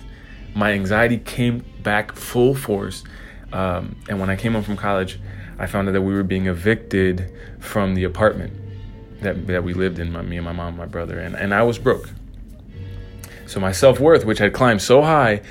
My 0.54 0.72
anxiety 0.72 1.18
came 1.18 1.64
back 1.86 2.16
full 2.16 2.52
force, 2.52 3.04
um, 3.52 3.94
and 4.08 4.18
when 4.18 4.28
I 4.28 4.34
came 4.34 4.54
home 4.54 4.64
from 4.64 4.76
college, 4.76 5.20
I 5.56 5.66
found 5.66 5.88
out 5.88 5.92
that 5.92 6.02
we 6.02 6.12
were 6.12 6.24
being 6.24 6.48
evicted 6.48 7.32
from 7.60 7.94
the 7.94 8.02
apartment 8.02 8.52
that 9.20 9.46
that 9.46 9.62
we 9.62 9.72
lived 9.72 10.00
in. 10.00 10.12
My, 10.12 10.20
me 10.20 10.36
and 10.36 10.44
my 10.44 10.52
mom, 10.52 10.76
my 10.76 10.86
brother, 10.86 11.20
and 11.20 11.36
and 11.36 11.54
I 11.54 11.62
was 11.62 11.78
broke. 11.78 12.10
So 13.46 13.60
my 13.60 13.70
self 13.70 14.00
worth, 14.00 14.24
which 14.24 14.38
had 14.38 14.52
climbed 14.52 14.82
so 14.82 15.00
high, 15.00 15.42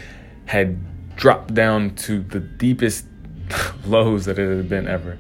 had 0.46 0.78
dropped 1.16 1.54
down 1.54 1.96
to 1.96 2.20
the 2.20 2.42
deepest 2.42 3.06
lows 3.86 4.26
that 4.26 4.38
it 4.38 4.58
had 4.58 4.68
been 4.68 4.90
ever. 4.90 5.18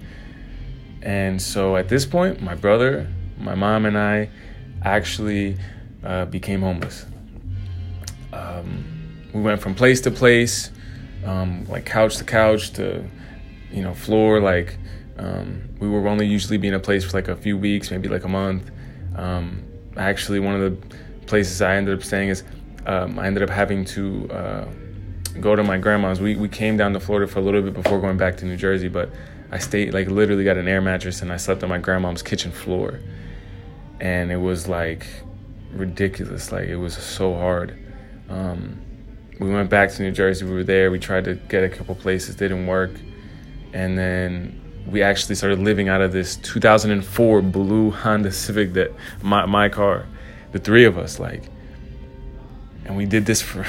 And 1.01 1.41
so 1.41 1.77
at 1.77 1.87
this 1.87 2.05
point, 2.05 2.41
my 2.41 2.55
brother, 2.55 3.07
my 3.39 3.55
mom, 3.55 3.85
and 3.85 3.97
I 3.97 4.29
actually 4.83 5.57
uh, 6.03 6.25
became 6.25 6.61
homeless. 6.61 7.05
Um, 8.33 8.83
we 9.33 9.41
went 9.41 9.61
from 9.61 9.75
place 9.75 10.01
to 10.01 10.11
place, 10.11 10.71
um, 11.25 11.65
like 11.67 11.85
couch 11.85 12.17
to 12.17 12.23
couch 12.23 12.71
to, 12.73 13.03
you 13.71 13.81
know, 13.83 13.93
floor. 13.93 14.39
Like 14.39 14.77
um, 15.17 15.69
we 15.79 15.89
were 15.89 16.07
only 16.07 16.25
usually 16.25 16.57
being 16.57 16.73
a 16.73 16.79
place 16.79 17.03
for 17.03 17.17
like 17.17 17.27
a 17.27 17.35
few 17.35 17.57
weeks, 17.57 17.91
maybe 17.91 18.07
like 18.07 18.23
a 18.23 18.29
month. 18.29 18.71
Um, 19.15 19.63
actually, 19.97 20.39
one 20.39 20.55
of 20.55 20.61
the 20.61 20.97
places 21.25 21.61
I 21.61 21.75
ended 21.75 21.97
up 21.97 22.03
staying 22.03 22.29
is 22.29 22.43
um, 22.85 23.19
I 23.19 23.27
ended 23.27 23.43
up 23.43 23.49
having 23.49 23.85
to. 23.85 24.29
Uh, 24.31 24.65
go 25.39 25.55
to 25.55 25.63
my 25.63 25.77
grandma's. 25.77 26.21
We 26.21 26.35
we 26.35 26.47
came 26.47 26.77
down 26.77 26.93
to 26.93 26.99
Florida 26.99 27.29
for 27.31 27.39
a 27.39 27.41
little 27.41 27.61
bit 27.61 27.73
before 27.73 27.99
going 27.99 28.17
back 28.17 28.37
to 28.37 28.45
New 28.45 28.55
Jersey, 28.55 28.87
but 28.87 29.09
I 29.51 29.59
stayed 29.59 29.93
like 29.93 30.07
literally 30.07 30.43
got 30.43 30.57
an 30.57 30.67
air 30.67 30.81
mattress 30.81 31.21
and 31.21 31.31
I 31.31 31.37
slept 31.37 31.63
on 31.63 31.69
my 31.69 31.77
grandma's 31.77 32.21
kitchen 32.21 32.51
floor. 32.51 32.99
And 33.99 34.31
it 34.31 34.37
was 34.37 34.67
like 34.67 35.05
ridiculous. 35.71 36.51
Like 36.51 36.67
it 36.67 36.77
was 36.77 36.95
so 36.95 37.33
hard. 37.35 37.77
Um, 38.29 38.81
we 39.39 39.51
went 39.51 39.69
back 39.69 39.91
to 39.91 40.01
New 40.01 40.11
Jersey. 40.11 40.45
We 40.45 40.51
were 40.51 40.63
there. 40.63 40.91
We 40.91 40.99
tried 40.99 41.25
to 41.25 41.35
get 41.35 41.63
a 41.63 41.69
couple 41.69 41.95
places, 41.95 42.35
didn't 42.35 42.67
work. 42.67 42.91
And 43.73 43.97
then 43.97 44.61
we 44.87 45.01
actually 45.01 45.35
started 45.35 45.59
living 45.59 45.89
out 45.89 46.01
of 46.01 46.11
this 46.11 46.35
2004 46.37 47.41
blue 47.41 47.91
Honda 47.91 48.31
Civic 48.31 48.73
that 48.73 48.91
my 49.21 49.45
my 49.45 49.67
car, 49.69 50.05
the 50.51 50.59
three 50.59 50.85
of 50.85 50.97
us 50.97 51.19
like. 51.19 51.43
And 52.85 52.95
we 52.95 53.05
did 53.05 53.25
this 53.25 53.41
for 53.41 53.65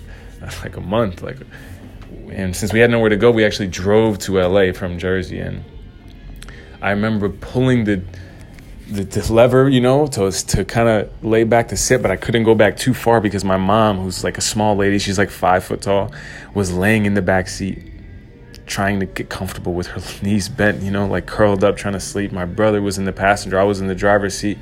like 0.62 0.76
a 0.76 0.80
month. 0.80 1.22
Like, 1.22 1.38
and 2.30 2.56
since 2.56 2.72
we 2.72 2.80
had 2.80 2.90
nowhere 2.90 3.10
to 3.10 3.16
go, 3.16 3.30
we 3.30 3.44
actually 3.44 3.68
drove 3.68 4.18
to 4.20 4.40
LA 4.40 4.72
from 4.72 4.98
Jersey. 4.98 5.38
And 5.38 5.62
I 6.82 6.90
remember 6.90 7.28
pulling 7.28 7.84
the 7.84 8.02
the, 8.88 9.04
the 9.04 9.32
lever, 9.32 9.68
you 9.68 9.80
know, 9.80 10.06
to 10.06 10.30
to 10.30 10.64
kind 10.64 10.88
of 10.88 11.24
lay 11.24 11.44
back 11.44 11.68
to 11.68 11.76
sit, 11.76 12.02
but 12.02 12.10
I 12.10 12.16
couldn't 12.16 12.44
go 12.44 12.54
back 12.54 12.76
too 12.76 12.94
far 12.94 13.20
because 13.20 13.44
my 13.44 13.56
mom, 13.56 13.98
who's 13.98 14.22
like 14.22 14.38
a 14.38 14.42
small 14.42 14.76
lady, 14.76 14.98
she's 14.98 15.18
like 15.18 15.30
five 15.30 15.64
foot 15.64 15.82
tall, 15.82 16.12
was 16.54 16.72
laying 16.72 17.06
in 17.06 17.14
the 17.14 17.22
back 17.22 17.48
seat, 17.48 17.82
trying 18.66 19.00
to 19.00 19.06
get 19.06 19.28
comfortable 19.28 19.74
with 19.74 19.88
her 19.88 20.02
knees 20.24 20.48
bent, 20.48 20.82
you 20.82 20.90
know, 20.90 21.06
like 21.06 21.26
curled 21.26 21.64
up, 21.64 21.76
trying 21.76 21.94
to 21.94 22.00
sleep. 22.00 22.32
My 22.32 22.44
brother 22.44 22.80
was 22.80 22.98
in 22.98 23.04
the 23.04 23.12
passenger, 23.12 23.58
I 23.58 23.64
was 23.64 23.80
in 23.80 23.88
the 23.88 23.94
driver's 23.94 24.36
seat 24.38 24.58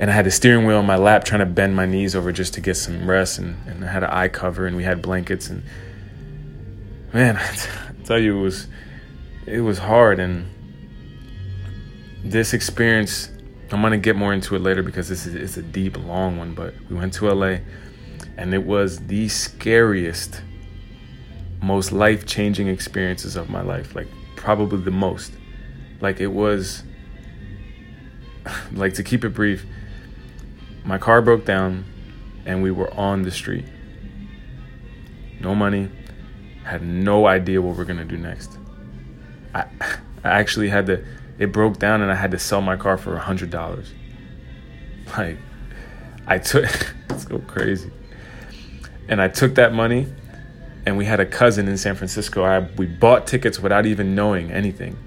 and 0.00 0.10
I 0.10 0.14
had 0.14 0.24
the 0.24 0.30
steering 0.30 0.66
wheel 0.66 0.78
on 0.78 0.86
my 0.86 0.96
lap 0.96 1.24
trying 1.24 1.40
to 1.40 1.46
bend 1.46 1.76
my 1.76 1.84
knees 1.84 2.16
over 2.16 2.32
just 2.32 2.54
to 2.54 2.60
get 2.62 2.76
some 2.76 3.08
rest 3.08 3.38
and, 3.38 3.56
and 3.66 3.84
I 3.84 3.92
had 3.92 4.02
an 4.02 4.10
eye 4.10 4.28
cover 4.28 4.66
and 4.66 4.74
we 4.74 4.82
had 4.82 5.02
blankets 5.02 5.50
and 5.50 5.62
man 7.12 7.36
I 7.36 8.04
tell 8.04 8.18
you 8.18 8.38
it 8.38 8.42
was 8.42 8.66
it 9.46 9.60
was 9.60 9.78
hard 9.78 10.18
and 10.18 10.46
this 12.24 12.52
experience 12.52 13.30
I'm 13.72 13.82
gonna 13.82 13.98
get 13.98 14.16
more 14.16 14.32
into 14.32 14.56
it 14.56 14.60
later 14.60 14.82
because 14.82 15.08
this 15.08 15.26
is 15.26 15.34
it's 15.34 15.56
a 15.56 15.62
deep 15.62 15.96
long 15.98 16.36
one 16.36 16.54
but 16.54 16.74
we 16.88 16.96
went 16.96 17.12
to 17.14 17.32
LA 17.32 17.58
and 18.36 18.52
it 18.52 18.64
was 18.64 19.06
the 19.06 19.28
scariest 19.28 20.42
most 21.62 21.92
life-changing 21.92 22.68
experiences 22.68 23.36
of 23.36 23.48
my 23.50 23.62
life 23.62 23.94
like 23.94 24.08
probably 24.36 24.80
the 24.82 24.90
most 24.90 25.32
like 26.00 26.20
it 26.20 26.28
was 26.28 26.82
like 28.72 28.94
to 28.94 29.02
keep 29.02 29.24
it 29.24 29.30
brief 29.30 29.64
my 30.84 30.98
car 30.98 31.22
broke 31.22 31.44
down 31.44 31.84
and 32.46 32.62
we 32.62 32.70
were 32.70 32.92
on 32.94 33.22
the 33.22 33.30
street. 33.30 33.64
No 35.40 35.54
money, 35.54 35.90
had 36.64 36.82
no 36.82 37.26
idea 37.26 37.60
what 37.60 37.76
we're 37.76 37.84
gonna 37.84 38.04
do 38.04 38.16
next. 38.16 38.58
I, 39.54 39.64
I 40.24 40.30
actually 40.38 40.68
had 40.68 40.86
to, 40.86 41.04
it 41.40 41.52
broke 41.52 41.78
down 41.78 42.02
and 42.02 42.12
I 42.12 42.14
had 42.14 42.30
to 42.32 42.38
sell 42.38 42.60
my 42.60 42.76
car 42.76 42.98
for 42.98 43.16
a 43.16 43.18
hundred 43.18 43.50
dollars. 43.50 43.92
Like, 45.16 45.38
I 46.26 46.38
took 46.38 46.64
it's 47.10 47.26
so 47.26 47.38
crazy. 47.38 47.90
And 49.08 49.20
I 49.20 49.26
took 49.28 49.54
that 49.54 49.72
money 49.72 50.06
and 50.84 50.98
we 50.98 51.06
had 51.06 51.18
a 51.18 51.26
cousin 51.26 51.66
in 51.66 51.78
San 51.78 51.96
Francisco. 51.96 52.44
I, 52.44 52.60
we 52.76 52.86
bought 52.86 53.26
tickets 53.26 53.58
without 53.58 53.86
even 53.86 54.14
knowing 54.14 54.52
anything. 54.52 54.98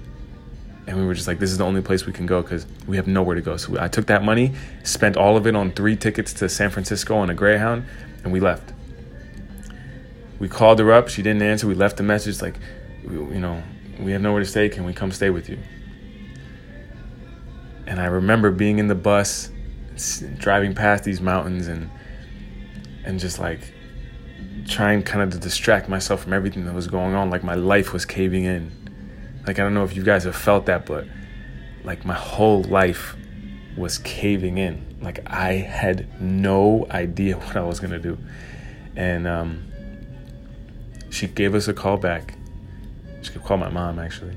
And 0.88 0.98
we 0.98 1.06
were 1.06 1.14
just 1.14 1.28
like, 1.28 1.38
this 1.38 1.52
is 1.52 1.58
the 1.58 1.64
only 1.64 1.80
place 1.80 2.04
we 2.04 2.12
can 2.12 2.26
go 2.26 2.42
because 2.42 2.66
we 2.86 2.96
have 2.96 3.06
nowhere 3.06 3.36
to 3.36 3.40
go. 3.40 3.56
So 3.56 3.80
I 3.80 3.86
took 3.86 4.06
that 4.06 4.24
money, 4.24 4.52
spent 4.82 5.16
all 5.16 5.36
of 5.36 5.46
it 5.46 5.54
on 5.54 5.70
three 5.70 5.96
tickets 5.96 6.32
to 6.34 6.48
San 6.48 6.68
Francisco 6.68 7.16
on 7.16 7.30
a 7.30 7.34
Greyhound, 7.34 7.86
and 8.24 8.32
we 8.32 8.40
left. 8.40 8.72
We 10.40 10.48
called 10.48 10.80
her 10.80 10.92
up. 10.92 11.08
She 11.08 11.22
didn't 11.22 11.42
answer. 11.42 11.66
We 11.68 11.74
left 11.74 12.00
a 12.00 12.02
message 12.02 12.42
like, 12.42 12.56
you 13.04 13.40
know, 13.40 13.62
we 14.00 14.12
have 14.12 14.20
nowhere 14.20 14.40
to 14.40 14.46
stay. 14.46 14.68
Can 14.68 14.84
we 14.84 14.92
come 14.92 15.12
stay 15.12 15.30
with 15.30 15.48
you? 15.48 15.58
And 17.86 18.00
I 18.00 18.06
remember 18.06 18.50
being 18.50 18.78
in 18.78 18.88
the 18.88 18.94
bus, 18.94 19.50
driving 20.38 20.74
past 20.74 21.04
these 21.04 21.20
mountains, 21.20 21.68
and 21.68 21.90
and 23.04 23.20
just 23.20 23.38
like 23.38 23.60
trying 24.66 25.02
kind 25.02 25.22
of 25.22 25.30
to 25.30 25.38
distract 25.38 25.88
myself 25.88 26.22
from 26.22 26.32
everything 26.32 26.64
that 26.64 26.74
was 26.74 26.86
going 26.86 27.14
on. 27.14 27.30
Like 27.30 27.44
my 27.44 27.54
life 27.54 27.92
was 27.92 28.04
caving 28.04 28.44
in. 28.44 28.72
Like 29.46 29.58
I 29.58 29.62
don't 29.62 29.74
know 29.74 29.84
if 29.84 29.94
you 29.94 30.02
guys 30.02 30.24
have 30.24 30.36
felt 30.36 30.66
that, 30.66 30.86
but 30.86 31.06
like 31.84 32.04
my 32.04 32.14
whole 32.14 32.62
life 32.62 33.16
was 33.76 33.98
caving 33.98 34.58
in. 34.58 34.98
Like 35.02 35.20
I 35.26 35.52
had 35.52 36.20
no 36.20 36.86
idea 36.90 37.36
what 37.38 37.56
I 37.56 37.62
was 37.62 37.80
gonna 37.80 37.98
do. 37.98 38.18
And 38.96 39.26
um, 39.26 39.72
she 41.10 41.26
gave 41.26 41.54
us 41.54 41.68
a 41.68 41.74
call 41.74 41.96
back. 41.96 42.34
She 43.22 43.32
could 43.32 43.42
call 43.44 43.56
my 43.56 43.70
mom 43.70 43.98
actually. 43.98 44.36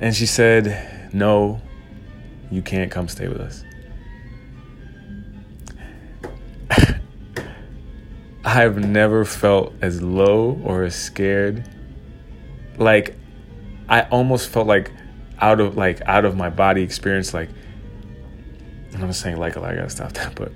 And 0.00 0.16
she 0.16 0.24
said, 0.24 0.99
No, 1.12 1.60
you 2.50 2.62
can't 2.62 2.90
come 2.90 3.08
stay 3.08 3.28
with 3.28 3.40
us. 3.40 3.64
I've 8.44 8.78
never 8.78 9.24
felt 9.24 9.74
as 9.82 10.02
low 10.02 10.60
or 10.64 10.84
as 10.84 10.94
scared. 10.94 11.68
Like 12.76 13.16
I 13.88 14.02
almost 14.02 14.48
felt 14.48 14.66
like 14.66 14.92
out 15.38 15.60
of 15.60 15.76
like 15.76 16.00
out 16.02 16.24
of 16.24 16.36
my 16.36 16.50
body 16.50 16.82
experience 16.82 17.32
like 17.34 17.48
I'm 18.94 19.12
saying 19.12 19.38
like 19.38 19.56
I 19.56 19.74
gotta 19.74 19.90
stop 19.90 20.12
that, 20.12 20.34
but 20.34 20.52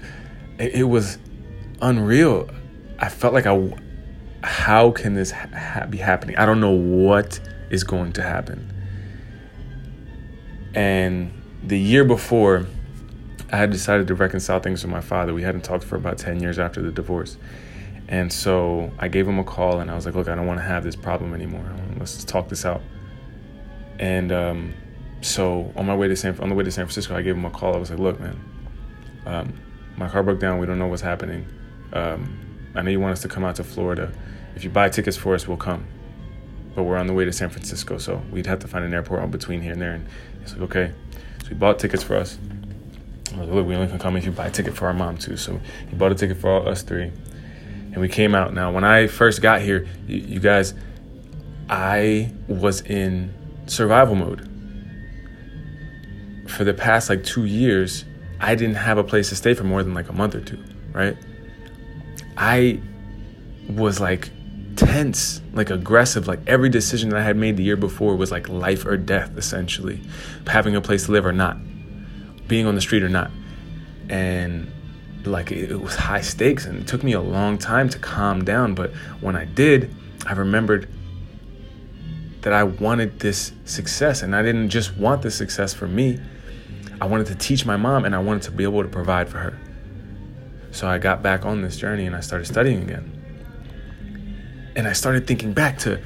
it, 0.59 0.75
it 0.75 0.85
was 0.85 1.19
unreal. 1.81 2.49
I 2.99 3.09
felt 3.09 3.35
like 3.35 3.47
I 3.47 3.75
how 4.43 4.91
can 4.91 5.15
this 5.15 5.31
ha- 5.31 5.87
be 5.89 5.99
happening? 5.99 6.37
I 6.37 6.47
don't 6.47 6.61
know 6.61 6.71
what 6.71 7.41
is 7.71 7.83
going 7.83 8.13
to 8.13 8.23
happen. 8.23 8.74
And 10.75 11.33
the 11.63 11.79
year 11.79 12.05
before, 12.05 12.67
I 13.53 13.57
had 13.57 13.71
decided 13.71 14.09
to 14.09 14.15
reconcile 14.15 14.61
things 14.61 14.83
with 14.83 14.91
my 14.91 15.01
father. 15.01 15.33
We 15.33 15.43
hadn't 15.43 15.63
talked 15.63 15.85
for 15.85 15.97
about 15.97 16.19
10 16.19 16.41
years 16.41 16.59
after 16.59 16.83
the 16.83 16.91
divorce. 16.91 17.37
And 18.09 18.33
so 18.33 18.91
I 18.99 19.09
gave 19.09 19.27
him 19.27 19.39
a 19.39 19.45
call 19.45 19.81
and 19.81 19.91
I 19.91 19.95
was 19.95 20.07
like, 20.07 20.15
look, 20.15 20.29
I 20.29 20.35
don't 20.35 20.47
want 20.47 20.59
to 20.59 20.65
have 20.65 20.85
this 20.85 20.97
problem 20.97 21.33
anymore. 21.35 21.65
Let's 21.99 22.23
talk 22.25 22.49
this 22.49 22.65
out. 22.67 22.83
And 23.99 24.33
um, 24.33 24.75
so 25.21 25.73
on 25.77 25.87
my 25.87 25.97
way 25.97 26.09
to 26.09 26.17
San 26.17 26.39
on 26.41 26.49
the 26.49 26.55
way 26.55 26.65
to 26.65 26.71
San 26.71 26.85
Francisco, 26.85 27.17
I 27.17 27.23
gave 27.23 27.37
him 27.37 27.45
a 27.45 27.51
call. 27.51 27.75
I 27.75 27.79
was 27.79 27.91
like, 27.91 27.99
look, 27.99 28.21
man, 28.21 28.41
um, 29.25 29.61
my 29.97 30.09
car 30.09 30.23
broke 30.23 30.41
down. 30.41 30.59
We 30.59 30.67
don't 30.67 30.79
know 30.79 30.89
what's 30.89 31.03
happening. 31.03 31.47
Um, 31.93 32.73
I 32.75 32.83
know 32.83 32.91
you 32.91 33.01
want 33.01 33.13
us 33.13 33.23
to 33.23 33.29
come 33.29 33.45
out 33.45 33.57
to 33.57 33.65
Florida. 33.65 34.13
If 34.57 34.65
you 34.65 34.71
buy 34.71 34.89
tickets 34.89 35.17
for 35.17 35.35
us, 35.35 35.47
we'll 35.49 35.57
come. 35.57 35.87
But 36.75 36.85
we're 36.85 36.97
on 36.97 37.07
the 37.07 37.15
way 37.15 37.25
to 37.25 37.33
San 37.33 37.51
Francisco, 37.51 37.99
so 37.99 38.23
we'd 38.33 38.47
have 38.47 38.59
to 38.61 38.69
find 38.69 38.85
an 38.85 38.93
airport 38.93 39.23
in 39.23 39.31
between 39.31 39.61
here 39.61 39.73
and 39.73 39.81
there. 39.81 39.93
And 39.93 40.09
he's 40.41 40.53
like, 40.53 40.63
okay. 40.63 40.93
So 41.43 41.49
he 41.49 41.55
bought 41.55 41.79
tickets 41.79 42.03
for 42.03 42.17
us. 42.17 42.39
I 43.33 43.39
was 43.39 43.49
like, 43.49 43.55
look, 43.55 43.67
we 43.67 43.75
only 43.75 43.89
can 43.89 43.99
come 43.99 44.17
if 44.17 44.25
you 44.25 44.33
buy 44.33 44.47
a 44.47 44.51
ticket 44.51 44.75
for 44.75 44.87
our 44.87 44.95
mom 44.95 45.19
too. 45.19 45.37
So 45.37 45.61
he 45.89 45.95
bought 45.95 46.13
a 46.13 46.15
ticket 46.15 46.39
for 46.39 46.51
all, 46.51 46.69
us 46.69 46.83
three 46.83 47.13
and 47.95 48.01
we 48.01 48.09
came 48.09 48.35
out. 48.35 48.53
Now, 48.53 48.73
when 48.73 48.83
I 48.83 49.07
first 49.07 49.41
got 49.41 49.63
here, 49.63 49.87
you, 50.09 50.17
you 50.17 50.41
guys, 50.41 50.75
I 51.71 52.33
was 52.49 52.81
in 52.81 53.33
survival 53.67 54.17
mode. 54.17 54.51
For 56.49 56.65
the 56.65 56.75
past 56.75 57.09
like 57.09 57.23
two 57.23 57.45
years, 57.45 58.05
I 58.41 58.57
didn't 58.57 58.75
have 58.75 58.99
a 58.99 59.05
place 59.05 59.29
to 59.29 59.37
stay 59.37 59.55
for 59.55 59.63
more 59.63 59.85
than 59.85 59.95
like 59.95 60.09
a 60.09 60.13
month 60.13 60.35
or 60.35 60.41
two, 60.41 60.63
right? 60.93 61.17
I 62.37 62.81
was 63.69 64.01
like 64.01 64.29
tense, 64.77 65.41
like 65.53 65.71
aggressive. 65.71 66.27
Like 66.27 66.41
every 66.47 66.69
decision 66.69 67.11
that 67.11 67.19
I 67.19 67.23
had 67.23 67.37
made 67.37 67.57
the 67.57 67.63
year 67.63 67.77
before 67.77 68.17
was 68.17 68.31
like 68.31 68.49
life 68.49 68.85
or 68.87 68.97
death, 68.97 69.37
essentially. 69.37 70.01
Having 70.47 70.77
a 70.77 70.81
place 70.81 71.07
to 71.07 71.13
live 71.13 71.27
or 71.27 71.33
not, 71.33 71.57
being 72.49 72.67
on 72.67 72.75
the 72.75 72.81
street 72.81 73.03
or 73.03 73.09
not. 73.09 73.31
And 74.09 74.71
like 75.25 75.51
it, 75.51 75.81
was 75.81 75.97
high 75.97 76.21
stakes 76.21 76.67
and 76.67 76.79
it 76.79 76.87
took 76.87 77.03
me 77.03 77.13
a 77.13 77.21
long 77.21 77.59
time 77.59 77.89
to 77.91 77.99
calm 77.99 78.45
down. 78.45 78.75
But 78.75 78.93
when 79.21 79.37
I 79.37 79.45
did, 79.45 79.95
I 80.27 80.33
remembered 80.33 80.89
that 82.43 82.53
I 82.53 82.65
wanted 82.65 83.21
this 83.21 83.53
success 83.65 84.23
and 84.23 84.37
I 84.37 84.43
didn't 84.43 84.69
just 84.69 84.97
want 84.97 85.23
this 85.23 85.35
success 85.35 85.73
for 85.73 85.89
me. 85.89 86.21
I 87.01 87.07
wanted 87.07 87.27
to 87.29 87.35
teach 87.35 87.65
my 87.67 87.77
mom 87.77 88.05
and 88.05 88.15
I 88.15 88.19
wanted 88.19 88.43
to 88.43 88.51
be 88.51 88.65
able 88.65 88.83
to 88.83 88.89
provide 88.89 89.29
for 89.29 89.39
her. 89.39 89.59
So 90.71 90.87
I 90.87 90.99
got 90.99 91.23
back 91.23 91.45
on 91.45 91.63
this 91.63 91.77
journey 91.77 92.07
and 92.07 92.15
I 92.15 92.21
started 92.21 92.47
studying 92.47 92.83
again. 92.83 93.14
And 94.77 94.89
I 94.89 94.93
started 94.93 95.27
thinking 95.27 95.53
back 95.53 95.79
to 95.81 96.01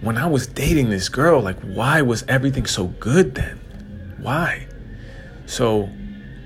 when 0.00 0.16
I 0.16 0.26
was 0.26 0.46
dating 0.46 0.90
this 0.90 1.08
girl, 1.08 1.40
like, 1.40 1.58
why 1.60 2.02
was 2.02 2.24
everything 2.28 2.66
so 2.66 2.86
good 2.86 3.34
then? 3.34 3.60
Why? 4.18 4.66
So 5.46 5.88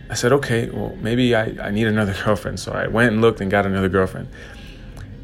I 0.09 0.15
said, 0.15 0.33
okay, 0.33 0.69
well, 0.71 0.97
maybe 0.97 1.35
I, 1.35 1.55
I 1.61 1.71
need 1.71 1.87
another 1.87 2.15
girlfriend. 2.25 2.59
So 2.61 2.73
I 2.73 2.87
went 2.87 3.13
and 3.13 3.21
looked 3.21 3.41
and 3.41 3.51
got 3.51 3.67
another 3.67 3.89
girlfriend. 3.89 4.29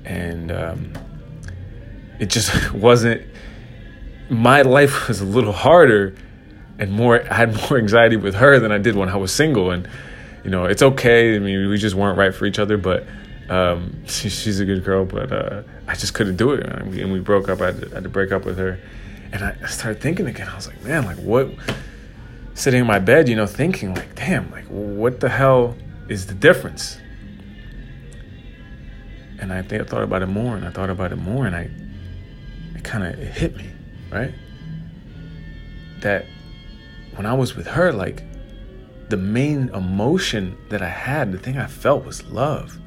And 0.04 0.52
um, 0.52 0.92
it 2.18 2.26
just 2.26 2.72
wasn't, 2.74 3.22
my 4.28 4.62
life 4.62 5.08
was 5.08 5.20
a 5.20 5.24
little 5.24 5.52
harder 5.52 6.14
and 6.78 6.92
more, 6.92 7.22
I 7.30 7.34
had 7.34 7.54
more 7.70 7.78
anxiety 7.78 8.16
with 8.16 8.34
her 8.34 8.58
than 8.58 8.72
I 8.72 8.78
did 8.78 8.96
when 8.96 9.08
I 9.08 9.16
was 9.16 9.32
single. 9.32 9.70
And, 9.70 9.88
you 10.44 10.50
know, 10.50 10.64
it's 10.64 10.82
okay. 10.82 11.36
I 11.36 11.38
mean, 11.38 11.68
we 11.68 11.78
just 11.78 11.94
weren't 11.94 12.18
right 12.18 12.34
for 12.34 12.46
each 12.46 12.58
other, 12.58 12.76
but 12.76 13.06
um, 13.48 14.04
she, 14.06 14.28
she's 14.28 14.60
a 14.60 14.64
good 14.64 14.84
girl, 14.84 15.04
but 15.04 15.32
uh, 15.32 15.62
I 15.86 15.94
just 15.94 16.14
couldn't 16.14 16.36
do 16.36 16.52
it. 16.52 16.64
And 16.66 16.90
we, 16.90 17.02
and 17.02 17.12
we 17.12 17.20
broke 17.20 17.48
up. 17.48 17.60
I 17.60 17.66
had, 17.66 17.80
to, 17.80 17.90
I 17.90 17.94
had 17.94 18.02
to 18.04 18.08
break 18.08 18.32
up 18.32 18.44
with 18.44 18.58
her. 18.58 18.78
And 19.32 19.42
I 19.42 19.66
started 19.66 20.00
thinking 20.00 20.26
again. 20.26 20.48
I 20.48 20.54
was 20.54 20.68
like, 20.68 20.82
man, 20.84 21.04
like 21.04 21.18
what? 21.18 21.50
sitting 22.56 22.80
in 22.80 22.86
my 22.86 22.98
bed, 22.98 23.28
you 23.28 23.36
know, 23.36 23.46
thinking 23.46 23.94
like, 23.94 24.14
damn, 24.14 24.50
like 24.50 24.64
what 24.64 25.20
the 25.20 25.28
hell 25.28 25.76
is 26.08 26.26
the 26.26 26.34
difference? 26.34 26.98
And 29.38 29.52
I 29.52 29.62
think 29.62 29.82
I 29.82 29.84
thought 29.84 30.02
about 30.02 30.22
it 30.22 30.26
more 30.26 30.56
and 30.56 30.66
I 30.66 30.70
thought 30.70 30.88
about 30.88 31.12
it 31.12 31.16
more 31.16 31.46
and 31.46 31.54
I 31.54 31.70
it 32.74 32.82
kind 32.82 33.04
of 33.04 33.14
hit 33.14 33.56
me, 33.56 33.70
right? 34.10 34.34
That 36.00 36.24
when 37.14 37.26
I 37.26 37.34
was 37.34 37.54
with 37.54 37.66
her, 37.66 37.92
like 37.92 38.22
the 39.10 39.18
main 39.18 39.68
emotion 39.68 40.56
that 40.70 40.80
I 40.82 40.88
had, 40.88 41.32
the 41.32 41.38
thing 41.38 41.58
I 41.58 41.66
felt 41.66 42.06
was 42.06 42.24
love. 42.24 42.80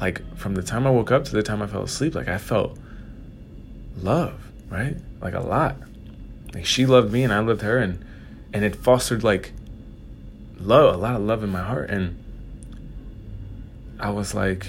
Like 0.00 0.36
from 0.36 0.54
the 0.54 0.62
time 0.62 0.86
I 0.86 0.90
woke 0.90 1.10
up 1.10 1.24
to 1.26 1.32
the 1.32 1.42
time 1.42 1.60
I 1.60 1.66
fell 1.66 1.82
asleep, 1.82 2.14
like 2.14 2.28
I 2.28 2.38
felt 2.38 2.78
love, 3.98 4.40
right? 4.70 4.96
Like 5.20 5.34
a 5.34 5.40
lot. 5.40 5.76
Like 6.54 6.64
she 6.64 6.86
loved 6.86 7.12
me 7.12 7.22
and 7.22 7.32
I 7.32 7.40
loved 7.40 7.62
her 7.62 7.78
and 7.78 8.04
and 8.52 8.64
it 8.64 8.74
fostered 8.74 9.22
like 9.22 9.52
love, 10.58 10.94
a 10.94 10.98
lot 10.98 11.16
of 11.16 11.22
love 11.22 11.44
in 11.44 11.50
my 11.50 11.62
heart. 11.62 11.90
And 11.90 12.16
I 13.98 14.10
was 14.10 14.34
like, 14.34 14.68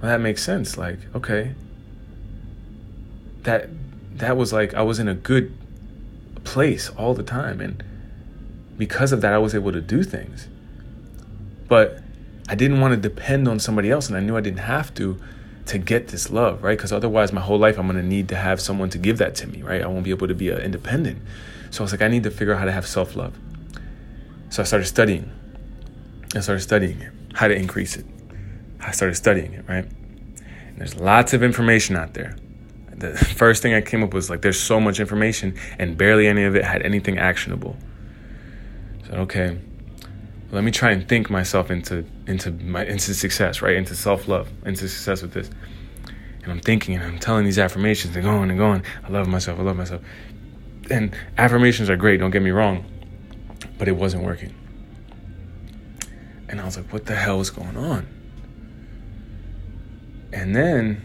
well, 0.00 0.10
that 0.10 0.20
makes 0.20 0.42
sense. 0.42 0.78
Like, 0.78 0.98
okay, 1.14 1.54
that 3.42 3.68
that 4.18 4.36
was 4.36 4.52
like 4.52 4.74
I 4.74 4.82
was 4.82 4.98
in 4.98 5.08
a 5.08 5.14
good 5.14 5.56
place 6.44 6.90
all 6.90 7.14
the 7.14 7.22
time, 7.22 7.60
and 7.60 7.82
because 8.76 9.12
of 9.12 9.20
that, 9.22 9.32
I 9.32 9.38
was 9.38 9.54
able 9.54 9.72
to 9.72 9.80
do 9.80 10.02
things. 10.04 10.48
But 11.66 12.00
I 12.48 12.54
didn't 12.54 12.80
want 12.80 12.94
to 12.94 13.00
depend 13.00 13.46
on 13.46 13.58
somebody 13.58 13.90
else, 13.90 14.08
and 14.08 14.16
I 14.16 14.20
knew 14.20 14.36
I 14.36 14.40
didn't 14.40 14.60
have 14.60 14.94
to 14.94 15.20
to 15.66 15.78
get 15.78 16.08
this 16.08 16.30
love, 16.30 16.62
right? 16.62 16.78
Because 16.78 16.92
otherwise, 16.92 17.30
my 17.30 17.42
whole 17.42 17.58
life, 17.58 17.78
I'm 17.78 17.86
going 17.86 18.00
to 18.00 18.06
need 18.06 18.28
to 18.30 18.36
have 18.36 18.58
someone 18.58 18.88
to 18.90 18.98
give 18.98 19.18
that 19.18 19.34
to 19.36 19.46
me, 19.46 19.62
right? 19.62 19.82
I 19.82 19.86
won't 19.86 20.02
be 20.02 20.10
able 20.10 20.26
to 20.26 20.34
be 20.34 20.50
uh, 20.50 20.56
independent. 20.56 21.20
So 21.70 21.82
I 21.82 21.84
was 21.84 21.92
like, 21.92 22.00
I 22.00 22.08
need 22.08 22.22
to 22.22 22.30
figure 22.30 22.54
out 22.54 22.58
how 22.58 22.64
to 22.64 22.72
have 22.72 22.86
self 22.86 23.14
love. 23.14 23.34
So 24.48 24.62
I 24.62 24.64
started 24.64 24.86
studying. 24.86 25.30
I 26.34 26.40
started 26.40 26.60
studying 26.60 27.00
it, 27.00 27.12
how 27.34 27.48
to 27.48 27.54
increase 27.54 27.96
it. 27.96 28.06
I 28.80 28.92
started 28.92 29.14
studying 29.14 29.52
it, 29.52 29.64
right? 29.68 29.84
And 29.84 30.78
there's 30.78 30.96
lots 30.96 31.34
of 31.34 31.42
information 31.42 31.96
out 31.96 32.14
there. 32.14 32.36
The 32.90 33.14
first 33.36 33.62
thing 33.62 33.74
I 33.74 33.80
came 33.80 34.02
up 34.02 34.08
with 34.08 34.14
was 34.14 34.30
like, 34.30 34.40
there's 34.42 34.60
so 34.60 34.80
much 34.80 35.00
information, 35.00 35.54
and 35.78 35.98
barely 35.98 36.26
any 36.26 36.44
of 36.44 36.56
it 36.56 36.64
had 36.64 36.82
anything 36.82 37.18
actionable. 37.18 37.76
So 39.06 39.14
okay, 39.20 39.58
let 40.50 40.64
me 40.64 40.70
try 40.70 40.92
and 40.92 41.06
think 41.08 41.30
myself 41.30 41.70
into 41.70 42.04
into 42.26 42.50
my 42.50 42.84
into 42.84 43.14
success, 43.14 43.62
right? 43.62 43.76
Into 43.76 43.94
self 43.94 44.28
love, 44.28 44.48
into 44.64 44.88
success 44.88 45.22
with 45.22 45.32
this. 45.32 45.50
And 46.42 46.52
I'm 46.52 46.60
thinking 46.60 46.94
and 46.94 47.04
I'm 47.04 47.18
telling 47.18 47.44
these 47.44 47.58
affirmations 47.58 48.16
and 48.16 48.24
going 48.24 48.48
and 48.48 48.58
going. 48.58 48.82
I 49.04 49.10
love 49.10 49.28
myself. 49.28 49.58
I 49.58 49.62
love 49.62 49.76
myself 49.76 50.00
and 50.90 51.14
affirmations 51.36 51.90
are 51.90 51.96
great, 51.96 52.18
don't 52.20 52.30
get 52.30 52.42
me 52.42 52.50
wrong, 52.50 52.84
but 53.78 53.88
it 53.88 53.92
wasn't 53.92 54.22
working. 54.24 54.54
And 56.48 56.60
I 56.60 56.64
was 56.64 56.76
like, 56.76 56.92
what 56.92 57.06
the 57.06 57.14
hell 57.14 57.40
is 57.40 57.50
going 57.50 57.76
on? 57.76 58.06
And 60.32 60.54
then 60.54 61.02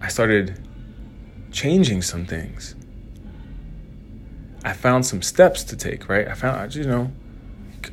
I 0.00 0.08
started 0.08 0.66
changing 1.50 2.02
some 2.02 2.26
things. 2.26 2.74
I 4.64 4.72
found 4.72 5.04
some 5.04 5.20
steps 5.20 5.62
to 5.64 5.76
take, 5.76 6.08
right? 6.08 6.26
I 6.26 6.34
found, 6.34 6.74
you 6.74 6.84
know, 6.84 7.12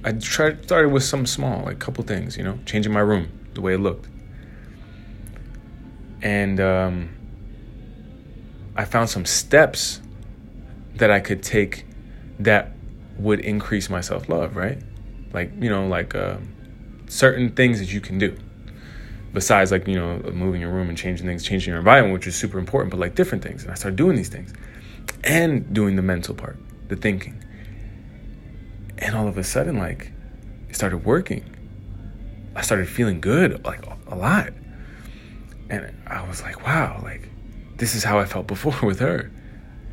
I 0.03 0.13
tried 0.13 0.63
started 0.63 0.89
with 0.89 1.03
some 1.03 1.25
small, 1.25 1.63
like 1.63 1.75
a 1.75 1.79
couple 1.79 2.03
things, 2.03 2.37
you 2.37 2.43
know, 2.43 2.59
changing 2.65 2.91
my 2.91 2.99
room, 2.99 3.29
the 3.53 3.61
way 3.61 3.73
it 3.73 3.79
looked. 3.79 4.07
And 6.21 6.59
um, 6.59 7.09
I 8.75 8.85
found 8.85 9.09
some 9.09 9.25
steps 9.25 10.01
that 10.95 11.09
I 11.09 11.19
could 11.19 11.41
take 11.41 11.85
that 12.39 12.71
would 13.17 13.39
increase 13.39 13.89
my 13.89 14.01
self 14.01 14.29
love, 14.29 14.55
right? 14.55 14.79
Like, 15.33 15.51
you 15.59 15.69
know, 15.69 15.87
like 15.87 16.15
uh, 16.15 16.37
certain 17.07 17.51
things 17.51 17.79
that 17.79 17.91
you 17.91 18.01
can 18.01 18.17
do 18.17 18.37
besides 19.33 19.71
like, 19.71 19.87
you 19.87 19.95
know, 19.95 20.19
moving 20.33 20.61
your 20.61 20.71
room 20.71 20.89
and 20.89 20.97
changing 20.97 21.25
things, 21.25 21.43
changing 21.43 21.71
your 21.71 21.79
environment, 21.79 22.13
which 22.13 22.27
is 22.27 22.35
super 22.35 22.59
important, 22.59 22.91
but 22.91 22.99
like 22.99 23.15
different 23.15 23.43
things. 23.43 23.63
And 23.63 23.71
I 23.71 23.75
started 23.75 23.95
doing 23.95 24.15
these 24.15 24.29
things 24.29 24.53
and 25.23 25.73
doing 25.73 25.95
the 25.95 26.01
mental 26.01 26.35
part, 26.35 26.57
the 26.87 26.95
thinking. 26.95 27.41
And 29.01 29.15
all 29.15 29.27
of 29.27 29.37
a 29.37 29.43
sudden, 29.43 29.77
like, 29.77 30.11
it 30.69 30.75
started 30.75 31.03
working. 31.03 31.43
I 32.55 32.61
started 32.61 32.87
feeling 32.87 33.19
good, 33.19 33.65
like 33.65 33.83
a 34.07 34.15
lot. 34.15 34.53
And 35.69 35.91
I 36.05 36.27
was 36.27 36.41
like, 36.41 36.65
wow, 36.65 36.99
like, 37.03 37.29
this 37.77 37.95
is 37.95 38.03
how 38.03 38.19
I 38.19 38.25
felt 38.25 38.47
before 38.55 38.77
with 38.83 38.99
her. 38.99 39.31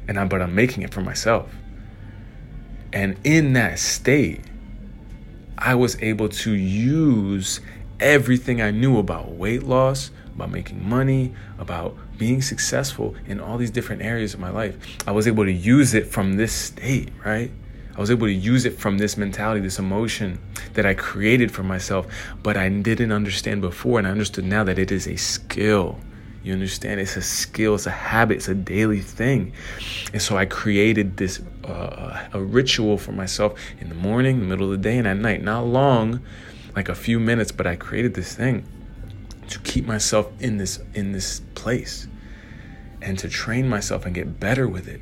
And 0.06 0.18
I, 0.18 0.24
but 0.26 0.42
I'm 0.42 0.54
making 0.54 0.82
it 0.82 0.92
for 0.92 1.00
myself. 1.00 1.50
And 2.92 3.16
in 3.24 3.54
that 3.54 3.78
state, 3.78 4.40
I 5.56 5.74
was 5.74 6.00
able 6.02 6.28
to 6.28 6.52
use 6.52 7.60
everything 8.00 8.62
I 8.62 8.70
knew 8.70 8.98
about 8.98 9.32
weight 9.32 9.62
loss, 9.62 10.10
about 10.34 10.50
making 10.50 10.88
money, 10.88 11.34
about 11.58 11.96
being 12.16 12.40
successful 12.42 13.14
in 13.26 13.40
all 13.40 13.58
these 13.58 13.70
different 13.70 14.02
areas 14.02 14.34
of 14.34 14.40
my 14.40 14.50
life. 14.50 14.76
I 15.06 15.12
was 15.12 15.26
able 15.26 15.44
to 15.44 15.52
use 15.52 15.94
it 15.94 16.06
from 16.06 16.36
this 16.36 16.52
state, 16.52 17.10
right? 17.24 17.50
I 17.98 18.00
was 18.00 18.12
able 18.12 18.28
to 18.28 18.32
use 18.32 18.64
it 18.64 18.78
from 18.78 18.98
this 18.98 19.16
mentality, 19.16 19.60
this 19.60 19.80
emotion 19.80 20.38
that 20.74 20.86
I 20.86 20.94
created 20.94 21.50
for 21.50 21.64
myself, 21.64 22.06
but 22.44 22.56
I 22.56 22.68
didn't 22.68 23.10
understand 23.10 23.60
before. 23.60 23.98
And 23.98 24.06
I 24.06 24.12
understood 24.12 24.44
now 24.44 24.62
that 24.62 24.78
it 24.78 24.92
is 24.92 25.08
a 25.08 25.16
skill. 25.16 25.98
You 26.44 26.52
understand? 26.52 27.00
It's 27.00 27.16
a 27.16 27.22
skill, 27.22 27.74
it's 27.74 27.86
a 27.86 27.90
habit, 27.90 28.36
it's 28.36 28.46
a 28.46 28.54
daily 28.54 29.00
thing. 29.00 29.52
And 30.12 30.22
so 30.22 30.36
I 30.36 30.46
created 30.46 31.16
this 31.16 31.42
uh, 31.64 32.28
a 32.32 32.40
ritual 32.40 32.98
for 32.98 33.10
myself 33.10 33.58
in 33.80 33.88
the 33.88 33.96
morning, 33.96 34.38
the 34.38 34.46
middle 34.46 34.66
of 34.66 34.70
the 34.70 34.88
day, 34.88 34.96
and 34.96 35.08
at 35.08 35.16
night. 35.16 35.42
Not 35.42 35.66
long, 35.66 36.20
like 36.76 36.88
a 36.88 36.94
few 36.94 37.18
minutes, 37.18 37.50
but 37.50 37.66
I 37.66 37.74
created 37.74 38.14
this 38.14 38.32
thing 38.32 38.64
to 39.48 39.58
keep 39.58 39.86
myself 39.86 40.30
in 40.38 40.58
this 40.58 40.78
in 40.94 41.10
this 41.10 41.40
place 41.56 42.06
and 43.02 43.18
to 43.18 43.28
train 43.28 43.68
myself 43.68 44.06
and 44.06 44.14
get 44.14 44.38
better 44.38 44.68
with 44.68 44.86
it. 44.86 45.00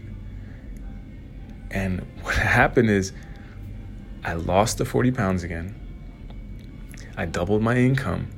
And 1.70 2.00
what 2.22 2.34
happened 2.36 2.90
is 2.90 3.12
I 4.24 4.34
lost 4.34 4.78
the 4.78 4.84
40 4.84 5.12
pounds 5.12 5.44
again. 5.44 5.74
I 7.16 7.26
doubled 7.26 7.62
my 7.62 7.76
income. 7.76 8.28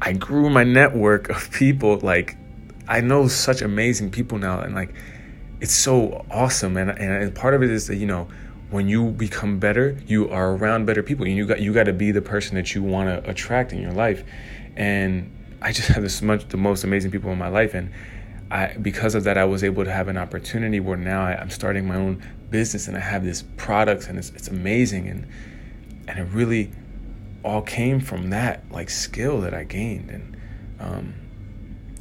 I 0.00 0.12
grew 0.12 0.50
my 0.50 0.64
network 0.64 1.28
of 1.28 1.50
people. 1.50 1.98
Like, 1.98 2.36
I 2.88 3.00
know 3.00 3.28
such 3.28 3.62
amazing 3.62 4.10
people 4.10 4.38
now. 4.38 4.60
And, 4.60 4.74
like, 4.74 4.94
it's 5.60 5.74
so 5.74 6.24
awesome. 6.30 6.76
And, 6.76 6.90
and 6.90 7.34
part 7.34 7.54
of 7.54 7.62
it 7.62 7.70
is 7.70 7.86
that, 7.86 7.96
you 7.96 8.06
know, 8.06 8.28
when 8.72 8.88
you 8.88 9.10
become 9.10 9.58
better, 9.58 9.98
you 10.06 10.28
are 10.30 10.54
around 10.54 10.86
better 10.86 11.02
people. 11.02 11.26
And 11.26 11.36
you 11.36 11.46
got 11.46 11.60
you 11.60 11.72
got 11.72 11.84
to 11.84 11.92
be 11.92 12.10
the 12.10 12.22
person 12.22 12.56
that 12.56 12.74
you 12.74 12.82
want 12.82 13.08
to 13.08 13.30
attract 13.30 13.72
in 13.72 13.80
your 13.80 13.92
life. 13.92 14.24
And 14.76 15.30
I 15.60 15.72
just 15.72 15.88
have 15.94 16.02
this 16.02 16.20
much 16.22 16.48
the 16.48 16.56
most 16.56 16.82
amazing 16.82 17.10
people 17.10 17.30
in 17.30 17.38
my 17.38 17.48
life, 17.48 17.74
and 17.74 17.92
I 18.52 18.76
because 18.76 19.14
of 19.14 19.24
that, 19.24 19.38
I 19.38 19.46
was 19.46 19.64
able 19.64 19.82
to 19.82 19.90
have 19.90 20.08
an 20.08 20.18
opportunity 20.18 20.78
where 20.78 20.98
now 20.98 21.24
I, 21.24 21.40
am 21.40 21.48
starting 21.48 21.88
my 21.88 21.96
own 21.96 22.22
business, 22.50 22.86
and 22.86 22.96
I 22.98 23.00
have 23.00 23.24
this 23.24 23.42
products, 23.56 24.08
and 24.08 24.18
it's 24.18 24.28
it's 24.30 24.48
amazing, 24.48 25.08
and 25.08 25.26
and 26.06 26.18
it 26.18 26.24
really 26.34 26.70
all 27.42 27.62
came 27.62 27.98
from 27.98 28.28
that 28.30 28.62
like 28.70 28.90
skill 28.90 29.40
that 29.40 29.54
I 29.54 29.64
gained, 29.64 30.10
and 30.10 30.36
um, 30.80 31.14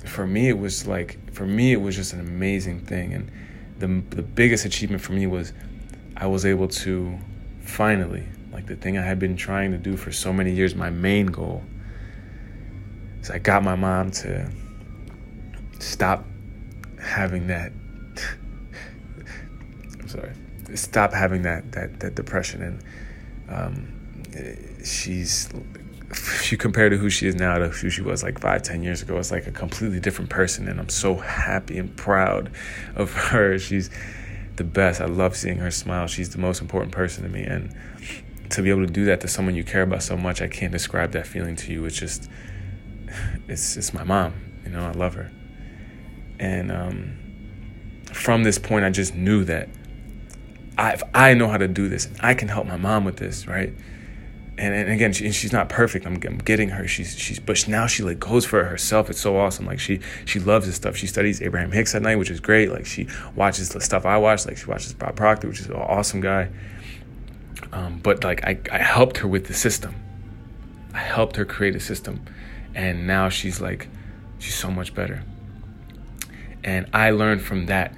for 0.06 0.28
me 0.28 0.50
it 0.50 0.58
was 0.60 0.86
like 0.86 1.34
for 1.34 1.46
me 1.46 1.72
it 1.72 1.78
was 1.78 1.96
just 1.96 2.12
an 2.12 2.20
amazing 2.20 2.82
thing, 2.82 3.14
and 3.14 3.32
the 3.80 3.88
the 4.14 4.22
biggest 4.22 4.66
achievement 4.66 5.02
for 5.02 5.14
me 5.14 5.28
was 5.28 5.54
I 6.18 6.28
was 6.28 6.46
able 6.46 6.68
to 6.68 7.18
finally, 7.62 8.28
like 8.52 8.68
the 8.68 8.76
thing 8.76 8.98
I 8.98 9.04
had 9.04 9.20
been 9.20 9.38
trying 9.38 9.72
to 9.72 9.78
do 9.78 9.96
for 9.96 10.12
so 10.12 10.34
many 10.34 10.52
years, 10.52 10.76
my 10.76 10.90
main 10.90 11.28
goal 11.28 11.64
is 13.22 13.32
I 13.32 13.40
got 13.40 13.64
my 13.64 13.76
mom 13.76 14.12
to 14.12 14.52
stop 15.80 16.26
having 17.12 17.48
that. 17.48 17.72
I'm 20.00 20.08
sorry, 20.08 20.32
stop 20.76 21.14
having 21.14 21.44
that 21.44 21.72
that 21.74 22.00
that 22.00 22.16
depression, 22.16 22.62
and 22.64 22.84
um, 23.50 24.84
she's 24.84 25.50
if 26.12 26.52
you 26.52 26.58
compare 26.58 26.90
to 26.90 26.98
who 26.98 27.10
she 27.10 27.28
is 27.28 27.36
now 27.36 27.58
to 27.58 27.70
who 27.70 27.90
she 27.90 28.02
was 28.02 28.24
like 28.24 28.40
five, 28.40 28.64
ten 28.64 28.84
years 28.84 29.02
ago, 29.02 29.18
it's 29.18 29.32
like 29.32 29.48
a 29.48 29.52
completely 29.52 30.00
different 30.00 30.30
person. 30.30 30.68
And 30.68 30.80
I'm 30.80 30.90
so 30.90 31.16
happy 31.16 31.78
and 31.78 31.96
proud 31.96 32.52
of 32.96 33.14
her. 33.14 33.58
She's 33.58 33.90
the 34.58 34.64
best. 34.64 35.00
I 35.00 35.06
love 35.06 35.36
seeing 35.36 35.58
her 35.58 35.72
smile. 35.72 36.08
She's 36.08 36.30
the 36.30 36.38
most 36.38 36.62
important 36.62 36.92
person 36.92 37.24
to 37.24 37.30
me. 37.30 37.44
And 37.44 37.74
to 38.50 38.62
be 38.62 38.70
able 38.70 38.86
to 38.86 38.92
do 38.92 39.06
that 39.06 39.22
to 39.22 39.28
someone 39.28 39.56
you 39.56 39.64
care 39.64 39.84
about 39.84 40.04
so 40.04 40.18
much, 40.18 40.42
I 40.42 40.48
can't 40.48 40.72
describe 40.72 41.12
that 41.14 41.26
feeling 41.26 41.56
to 41.58 41.72
you. 41.72 41.86
It's 41.86 41.98
just, 41.98 42.30
it's 43.48 43.78
it's 43.78 43.94
my 43.94 44.04
mom. 44.04 44.34
You 44.66 44.72
know, 44.72 44.86
I 44.86 44.92
love 44.92 45.14
her. 45.14 45.32
And 46.42 46.72
um, 46.72 47.18
from 48.12 48.44
this 48.44 48.60
point, 48.60 48.84
I 48.84 48.90
just 48.90 49.16
knew 49.16 49.46
that 49.46 49.70
I, 50.78 50.92
if 50.92 51.04
I 51.14 51.34
know 51.34 51.48
how 51.48 51.58
to 51.58 51.70
do 51.70 51.88
this, 51.88 52.10
I 52.20 52.34
can 52.34 52.50
help 52.50 52.68
my 52.68 52.76
mom 52.76 53.06
with 53.06 53.16
this, 53.16 53.48
right? 53.48 53.74
and, 54.62 54.76
and 54.76 54.92
again, 54.92 55.12
she, 55.12 55.32
she's 55.32 55.52
not 55.52 55.70
perfect. 55.70 56.06
I'm, 56.06 56.16
I'm, 56.16 56.38
getting 56.38 56.70
her. 56.70 56.88
She's 56.88 57.18
she's 57.18 57.40
but 57.40 57.68
now 57.68 57.88
she 57.88 58.04
like 58.04 58.20
goes 58.20 58.46
for 58.46 58.62
it 58.62 58.66
herself. 58.66 59.10
It's 59.10 59.20
so 59.20 59.38
awesome. 59.38 59.66
Like 59.66 59.80
she 59.80 60.02
she 60.26 60.40
loves 60.40 60.68
this 60.68 60.76
stuff. 60.76 60.96
She 60.96 61.08
studies 61.08 61.42
Abraham 61.42 61.72
Hicks 61.72 61.96
at 61.96 62.04
night, 62.04 62.18
which 62.18 62.30
is 62.30 62.40
great. 62.40 62.70
Like 62.70 62.86
she 62.86 63.08
watches 63.36 63.70
the 63.70 63.82
stuff 63.82 64.06
I 64.06 64.18
watch. 64.18 64.46
Like 64.46 64.58
she 64.58 64.66
watches 64.66 64.94
Bob 64.94 65.16
Proctor, 65.16 65.48
which 65.48 65.62
is 65.62 65.66
an 65.66 65.74
awesome 65.74 66.22
guy. 66.22 66.50
Um, 67.72 68.00
but 68.04 68.24
like 68.24 68.44
I 68.44 68.60
I 68.72 68.78
helped 68.78 69.18
her 69.18 69.28
with 69.28 69.48
the 69.48 69.54
system. 69.56 69.96
I 70.94 71.00
helped 71.00 71.38
her 71.38 71.46
create 71.46 71.76
a 71.76 71.80
system, 71.80 72.24
and 72.76 73.08
now 73.08 73.30
she's 73.30 73.62
like 73.62 73.88
she's 74.38 74.56
so 74.56 74.70
much 74.70 74.94
better. 74.94 75.24
And 76.64 76.88
I 76.94 77.12
learned 77.12 77.42
from 77.42 77.66
that, 77.68 77.96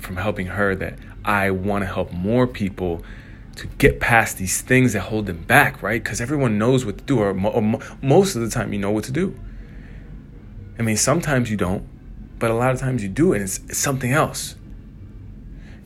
from 0.00 0.16
helping 0.16 0.46
her, 0.46 0.74
that 0.76 0.98
I 1.24 1.50
want 1.50 1.82
to 1.82 1.86
help 1.86 2.12
more 2.12 2.46
people 2.46 3.02
to 3.56 3.66
get 3.78 4.00
past 4.00 4.36
these 4.38 4.60
things 4.60 4.92
that 4.92 5.00
hold 5.00 5.26
them 5.26 5.42
back, 5.44 5.82
right? 5.82 6.02
Because 6.02 6.20
everyone 6.20 6.58
knows 6.58 6.84
what 6.84 6.98
to 6.98 7.04
do, 7.04 7.20
or, 7.20 7.32
mo- 7.34 7.50
or 7.50 7.62
mo- 7.62 7.80
most 8.02 8.34
of 8.34 8.42
the 8.42 8.50
time, 8.50 8.72
you 8.72 8.78
know 8.78 8.90
what 8.90 9.04
to 9.04 9.12
do. 9.12 9.38
I 10.78 10.82
mean, 10.82 10.96
sometimes 10.96 11.50
you 11.50 11.56
don't, 11.56 11.86
but 12.38 12.50
a 12.50 12.54
lot 12.54 12.72
of 12.72 12.80
times 12.80 13.02
you 13.02 13.08
do, 13.08 13.32
and 13.32 13.42
it's, 13.42 13.58
it's 13.68 13.78
something 13.78 14.12
else. 14.12 14.56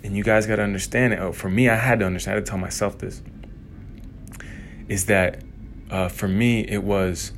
And 0.02 0.16
you 0.16 0.24
guys 0.24 0.46
got 0.46 0.56
to 0.56 0.62
understand 0.62 1.12
it. 1.12 1.18
Oh, 1.18 1.32
for 1.32 1.50
me, 1.50 1.68
I 1.68 1.76
had 1.76 1.98
to 2.00 2.06
understand. 2.06 2.34
I 2.34 2.36
had 2.36 2.46
to 2.46 2.50
tell 2.50 2.58
myself 2.58 2.98
this. 2.98 3.20
Is 4.88 5.06
that 5.06 5.42
uh, 5.90 6.08
for 6.08 6.28
me, 6.28 6.60
it 6.60 6.82
was 6.82 7.32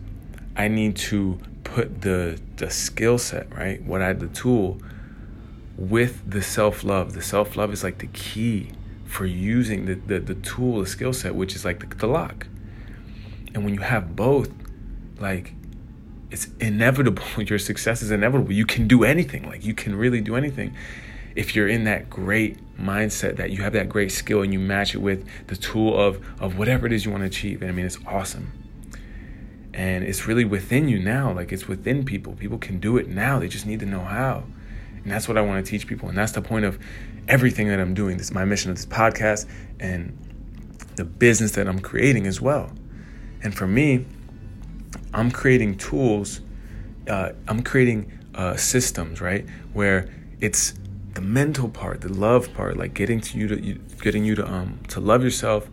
I 0.57 0.69
need 0.69 0.97
to 0.97 1.41
put 1.75 2.03
the 2.03 2.41
the 2.57 2.71
skill 2.71 3.19
set 3.19 3.55
right, 3.55 3.83
what 3.83 4.03
I 4.03 4.09
had 4.09 4.21
the 4.21 4.29
tool 4.29 4.81
with 5.77 6.29
the 6.29 6.43
self 6.43 6.85
love. 6.85 7.15
The 7.15 7.23
self 7.23 7.57
love 7.57 7.73
is 7.73 7.83
like 7.83 7.99
the 7.99 8.09
key 8.09 8.71
for 9.07 9.27
using 9.27 9.87
the, 9.87 9.95
the, 9.95 10.21
the 10.21 10.35
tool, 10.35 10.81
the 10.81 10.87
skill 10.87 11.13
set, 11.13 11.35
which 11.35 11.57
is 11.57 11.65
like 11.65 11.81
the, 11.81 11.97
the 11.97 12.07
lock. 12.07 12.47
And 13.55 13.65
when 13.65 13.75
you 13.75 13.81
have 13.81 14.15
both, 14.15 14.51
like 15.19 15.55
it's 16.31 16.49
inevitable. 16.61 17.25
Your 17.39 17.59
success 17.59 18.03
is 18.03 18.11
inevitable. 18.11 18.53
You 18.53 18.67
can 18.67 18.87
do 18.87 19.05
anything. 19.05 19.45
Like 19.49 19.65
you 19.65 19.75
can 19.75 19.95
really 19.95 20.21
do 20.21 20.37
anything 20.37 20.77
if 21.37 21.55
you're 21.55 21.69
in 21.69 21.85
that 21.85 22.11
great 22.11 22.59
mindset 22.77 23.37
that 23.37 23.51
you 23.51 23.63
have 23.63 23.73
that 23.73 23.89
great 23.89 24.11
skill 24.11 24.43
and 24.43 24.53
you 24.53 24.59
match 24.59 24.95
it 24.95 24.99
with 24.99 25.25
the 25.47 25.57
tool 25.57 25.99
of 25.99 26.21
of 26.41 26.59
whatever 26.59 26.87
it 26.87 26.93
is 26.93 27.05
you 27.05 27.11
want 27.11 27.23
to 27.23 27.27
achieve. 27.27 27.63
And 27.63 27.71
I 27.71 27.75
mean, 27.75 27.87
it's 27.87 27.99
awesome. 28.07 28.60
And 29.81 30.05
it's 30.05 30.27
really 30.27 30.45
within 30.45 30.91
you 30.91 30.99
now. 30.99 31.33
Like 31.33 31.53
it's 31.53 31.67
within 31.67 32.05
people. 32.05 32.35
People 32.35 32.59
can 32.59 32.81
do 32.81 32.99
it 32.99 33.09
now. 33.09 33.39
They 33.39 33.49
just 33.49 33.65
need 33.65 33.81
to 33.81 33.87
know 33.87 34.05
how. 34.05 34.45
And 35.03 35.11
that's 35.11 35.27
what 35.27 35.39
I 35.39 35.41
want 35.41 35.65
to 35.65 35.71
teach 35.71 35.87
people. 35.87 36.11
And 36.11 36.19
that's 36.19 36.33
the 36.33 36.43
point 36.43 36.67
of 36.67 36.79
everything 37.29 37.67
that 37.69 37.81
I'm 37.81 37.95
doing. 37.95 38.19
This 38.19 38.27
is 38.27 38.35
my 38.35 38.45
mission 38.45 38.71
of 38.71 38.77
this 38.77 38.85
podcast 38.85 39.49
and 39.81 40.19
the 40.97 41.05
business 41.07 41.53
that 41.53 41.67
I'm 41.67 41.79
creating 41.79 42.27
as 42.27 42.43
well. 42.43 42.71
And 43.43 43.55
for 43.55 43.67
me, 43.67 44.05
I'm 45.15 45.31
creating 45.31 45.79
tools, 45.79 46.43
uh, 47.09 47.31
I'm 47.49 47.63
creating 47.63 48.13
uh, 48.35 48.57
systems, 48.57 49.23
right? 49.23 49.47
Where 49.73 50.13
it's 50.43 50.75
the 51.15 51.23
mental 51.23 51.71
part, 51.71 52.03
the 52.03 52.13
love 52.13 52.53
part, 52.53 52.77
like 52.77 52.93
getting 52.93 53.19
to 53.23 53.39
you 53.39 53.49
to 53.49 53.65
you, 53.65 53.81
getting 54.03 54.27
you 54.27 54.35
to 54.35 54.47
um 54.47 54.79
to 54.89 55.01
love 55.01 55.25
yourself, 55.25 55.71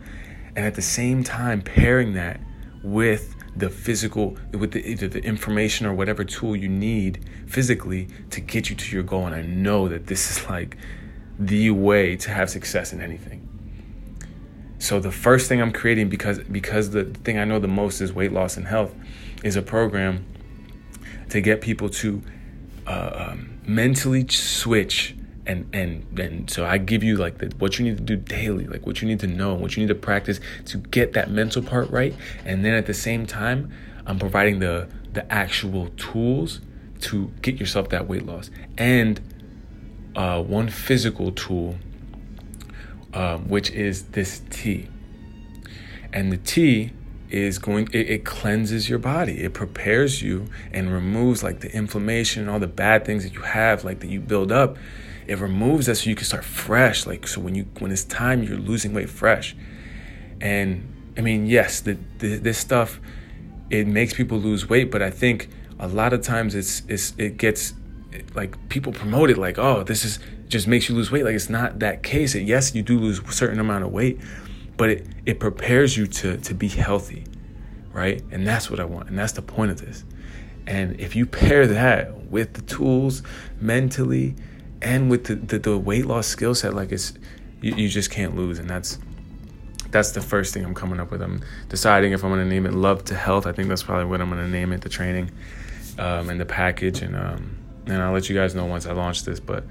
and 0.56 0.64
at 0.64 0.76
the 0.76 0.82
same 0.82 1.22
time 1.22 1.60
pairing 1.60 2.14
that 2.14 2.40
with 2.82 3.34
the 3.58 3.68
physical 3.68 4.36
with 4.52 4.72
the, 4.72 4.86
either 4.88 5.08
the 5.08 5.22
information 5.22 5.86
or 5.86 5.92
whatever 5.92 6.24
tool 6.24 6.54
you 6.54 6.68
need 6.68 7.24
physically 7.46 8.08
to 8.30 8.40
get 8.40 8.70
you 8.70 8.76
to 8.76 8.94
your 8.94 9.02
goal. 9.02 9.26
And 9.26 9.34
i 9.34 9.42
know 9.42 9.88
that 9.88 10.06
this 10.06 10.30
is 10.30 10.48
like 10.48 10.76
the 11.38 11.70
way 11.70 12.16
to 12.16 12.30
have 12.30 12.50
success 12.50 12.92
in 12.92 13.00
anything. 13.00 13.44
So 14.78 15.00
the 15.00 15.10
first 15.10 15.48
thing 15.48 15.60
i'm 15.60 15.72
creating 15.72 16.08
because 16.08 16.38
because 16.38 16.90
the 16.90 17.04
thing 17.04 17.38
i 17.38 17.44
know 17.44 17.58
the 17.58 17.68
most 17.68 18.00
is 18.00 18.12
weight 18.12 18.32
loss 18.32 18.56
and 18.56 18.66
health 18.66 18.94
is 19.42 19.56
a 19.56 19.62
program 19.62 20.24
to 21.30 21.40
get 21.40 21.60
people 21.60 21.88
to 21.88 22.22
uh, 22.86 23.30
um, 23.30 23.60
mentally 23.66 24.26
switch 24.28 25.14
and 25.48 25.68
and 25.72 26.20
and 26.20 26.50
so 26.50 26.66
I 26.66 26.78
give 26.78 27.02
you 27.02 27.16
like 27.16 27.38
the, 27.38 27.46
what 27.58 27.78
you 27.78 27.86
need 27.86 27.96
to 27.96 28.02
do 28.02 28.16
daily, 28.16 28.66
like 28.66 28.86
what 28.86 29.02
you 29.02 29.08
need 29.08 29.20
to 29.20 29.26
know, 29.26 29.54
what 29.54 29.76
you 29.76 29.82
need 29.82 29.88
to 29.88 29.94
practice 29.94 30.38
to 30.66 30.76
get 30.76 31.14
that 31.14 31.30
mental 31.30 31.62
part 31.62 31.90
right, 31.90 32.14
and 32.44 32.64
then 32.64 32.74
at 32.74 32.86
the 32.86 32.94
same 32.94 33.26
time, 33.26 33.72
I'm 34.06 34.18
providing 34.18 34.60
the 34.60 34.88
the 35.14 35.30
actual 35.32 35.88
tools 35.96 36.60
to 37.00 37.32
get 37.42 37.58
yourself 37.58 37.88
that 37.88 38.06
weight 38.06 38.26
loss. 38.26 38.50
And 38.76 39.20
uh, 40.14 40.42
one 40.42 40.68
physical 40.68 41.32
tool, 41.32 41.76
uh, 43.14 43.38
which 43.38 43.70
is 43.70 44.04
this 44.08 44.42
tea, 44.50 44.88
and 46.12 46.30
the 46.30 46.36
tea 46.36 46.92
is 47.30 47.58
going 47.58 47.88
it, 47.92 48.10
it, 48.10 48.24
cleanses 48.24 48.88
your 48.88 48.98
body. 48.98 49.42
It 49.42 49.54
prepares 49.54 50.20
you 50.20 50.46
and 50.72 50.92
removes 50.92 51.42
like 51.42 51.60
the 51.60 51.74
inflammation 51.74 52.42
and 52.42 52.50
all 52.50 52.58
the 52.58 52.66
bad 52.66 53.06
things 53.06 53.24
that 53.24 53.32
you 53.32 53.42
have 53.42 53.84
like 53.84 54.00
that 54.00 54.08
you 54.08 54.20
build 54.20 54.52
up 54.52 54.76
it 55.28 55.38
removes 55.38 55.86
that 55.86 55.96
so 55.96 56.10
you 56.10 56.16
can 56.16 56.24
start 56.24 56.44
fresh. 56.44 57.06
Like 57.06 57.28
so 57.28 57.40
when 57.40 57.54
you 57.54 57.66
when 57.78 57.92
it's 57.92 58.04
time 58.04 58.42
you're 58.42 58.58
losing 58.58 58.94
weight 58.94 59.10
fresh. 59.10 59.54
And 60.40 60.94
I 61.16 61.20
mean, 61.20 61.46
yes, 61.46 61.80
the, 61.80 61.98
the, 62.18 62.36
this 62.36 62.58
stuff 62.58 63.00
it 63.70 63.86
makes 63.86 64.14
people 64.14 64.38
lose 64.38 64.68
weight, 64.68 64.90
but 64.90 65.02
I 65.02 65.10
think 65.10 65.50
a 65.78 65.86
lot 65.86 66.12
of 66.12 66.22
times 66.22 66.54
it's 66.54 66.82
it's 66.88 67.12
it 67.18 67.36
gets 67.36 67.74
like 68.34 68.68
people 68.70 68.92
promote 68.92 69.28
it 69.28 69.36
like, 69.36 69.58
oh, 69.58 69.84
this 69.84 70.04
is 70.04 70.18
just 70.48 70.66
makes 70.66 70.88
you 70.88 70.94
lose 70.94 71.10
weight. 71.10 71.24
Like 71.24 71.34
it's 71.34 71.50
not 71.50 71.78
that 71.80 72.02
case. 72.02 72.34
Yes, 72.34 72.74
you 72.74 72.82
do 72.82 72.98
lose 72.98 73.20
a 73.20 73.32
certain 73.32 73.60
amount 73.60 73.84
of 73.84 73.92
weight, 73.92 74.18
but 74.78 74.88
it, 74.88 75.06
it 75.26 75.38
prepares 75.40 75.96
you 75.96 76.06
to 76.06 76.38
to 76.38 76.54
be 76.54 76.68
healthy, 76.68 77.24
right? 77.92 78.22
And 78.30 78.46
that's 78.46 78.70
what 78.70 78.80
I 78.80 78.86
want. 78.86 79.10
And 79.10 79.18
that's 79.18 79.32
the 79.32 79.42
point 79.42 79.72
of 79.72 79.80
this. 79.80 80.04
And 80.66 80.98
if 80.98 81.14
you 81.14 81.26
pair 81.26 81.66
that 81.66 82.30
with 82.30 82.54
the 82.54 82.62
tools 82.62 83.22
mentally 83.60 84.34
and 84.82 85.10
with 85.10 85.24
the, 85.24 85.34
the, 85.34 85.58
the 85.58 85.78
weight 85.78 86.06
loss 86.06 86.26
skill 86.26 86.54
set, 86.54 86.74
like 86.74 86.92
it's 86.92 87.14
you, 87.60 87.74
you 87.74 87.88
just 87.88 88.10
can't 88.10 88.36
lose, 88.36 88.58
and 88.58 88.68
that's 88.68 88.98
that's 89.90 90.12
the 90.12 90.20
first 90.20 90.52
thing 90.52 90.64
I'm 90.64 90.74
coming 90.74 91.00
up 91.00 91.10
with. 91.10 91.22
I'm 91.22 91.42
deciding 91.68 92.12
if 92.12 92.22
I'm 92.22 92.30
going 92.30 92.46
to 92.46 92.48
name 92.48 92.66
it 92.66 92.74
Love 92.74 93.04
to 93.06 93.14
Health. 93.14 93.46
I 93.46 93.52
think 93.52 93.68
that's 93.68 93.82
probably 93.82 94.04
what 94.04 94.20
I'm 94.20 94.30
going 94.30 94.42
to 94.42 94.48
name 94.48 94.72
it, 94.72 94.82
the 94.82 94.88
training 94.88 95.30
um, 95.98 96.28
and 96.28 96.40
the 96.40 96.44
package. 96.44 97.02
And 97.02 97.16
um, 97.16 97.56
and 97.86 98.02
I'll 98.02 98.12
let 98.12 98.28
you 98.28 98.36
guys 98.36 98.54
know 98.54 98.66
once 98.66 98.86
I 98.86 98.92
launch 98.92 99.24
this. 99.24 99.40
But 99.40 99.64